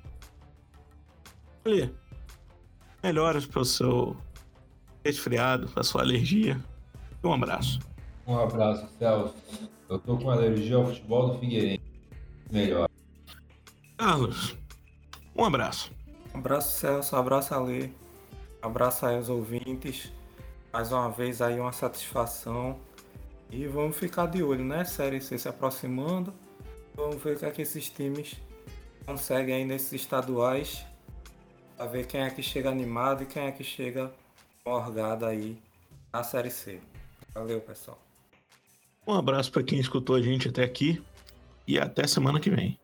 Olha, 1.66 1.94
melhoras 3.02 3.46
para 3.46 3.62
o 3.62 3.66
seu 3.66 4.18
resfriado, 5.04 5.68
para 5.70 5.84
sua 5.84 6.02
alergia. 6.02 6.60
Um 7.24 7.34
abraço. 7.34 7.80
Um 8.28 8.38
abraço, 8.38 8.86
Celso. 9.00 9.36
Eu 9.88 9.98
tô 10.00 10.18
com 10.18 10.30
alergia 10.30 10.76
ao 10.76 10.86
futebol 10.86 11.30
do 11.30 11.40
Figueirense. 11.40 11.82
Melhor. 12.52 12.90
Carlos, 13.98 14.58
um 15.34 15.46
abraço. 15.46 15.94
Um 16.36 16.40
abraço, 16.40 16.78
Celso. 16.78 17.16
Um 17.16 17.20
abraço, 17.20 17.54
Ale. 17.56 17.96
Um 18.62 18.68
abraço 18.68 19.06
aí 19.06 19.16
aos 19.16 19.30
ouvintes. 19.30 20.12
Mais 20.74 20.92
uma 20.92 21.10
vez 21.10 21.42
aí 21.42 21.58
uma 21.58 21.72
satisfação. 21.72 22.78
E 23.50 23.66
vamos 23.66 23.96
ficar 23.96 24.26
de 24.26 24.44
olho, 24.44 24.66
né? 24.66 24.84
Série 24.84 25.22
C 25.22 25.38
se 25.38 25.48
aproximando. 25.48 26.34
Vamos 26.96 27.24
ver 27.24 27.38
o 27.38 27.40
que 27.40 27.46
é 27.46 27.52
que 27.52 27.62
esses 27.62 27.90
times 27.90 28.36
conseguem 29.06 29.56
aí 29.56 29.66
nesses 29.66 29.94
estaduais. 29.94 30.86
Pra 31.78 31.86
ver 31.86 32.06
quem 32.06 32.22
é 32.22 32.30
que 32.30 32.44
chega 32.44 32.70
animado 32.70 33.24
e 33.24 33.26
quem 33.26 33.44
é 33.44 33.52
que 33.54 33.64
chega 33.64 34.12
morgado 34.66 35.26
aí 35.26 35.58
na 36.12 36.24
Série 36.24 36.52
C. 36.52 36.82
Valeu, 37.34 37.62
pessoal. 37.62 38.07
Um 39.08 39.14
abraço 39.14 39.50
para 39.52 39.64
quem 39.64 39.80
escutou 39.80 40.18
a 40.18 40.22
gente 40.22 40.50
até 40.50 40.64
aqui 40.64 41.02
e 41.66 41.80
até 41.80 42.06
semana 42.06 42.42
que 42.42 42.50
vem. 42.50 42.78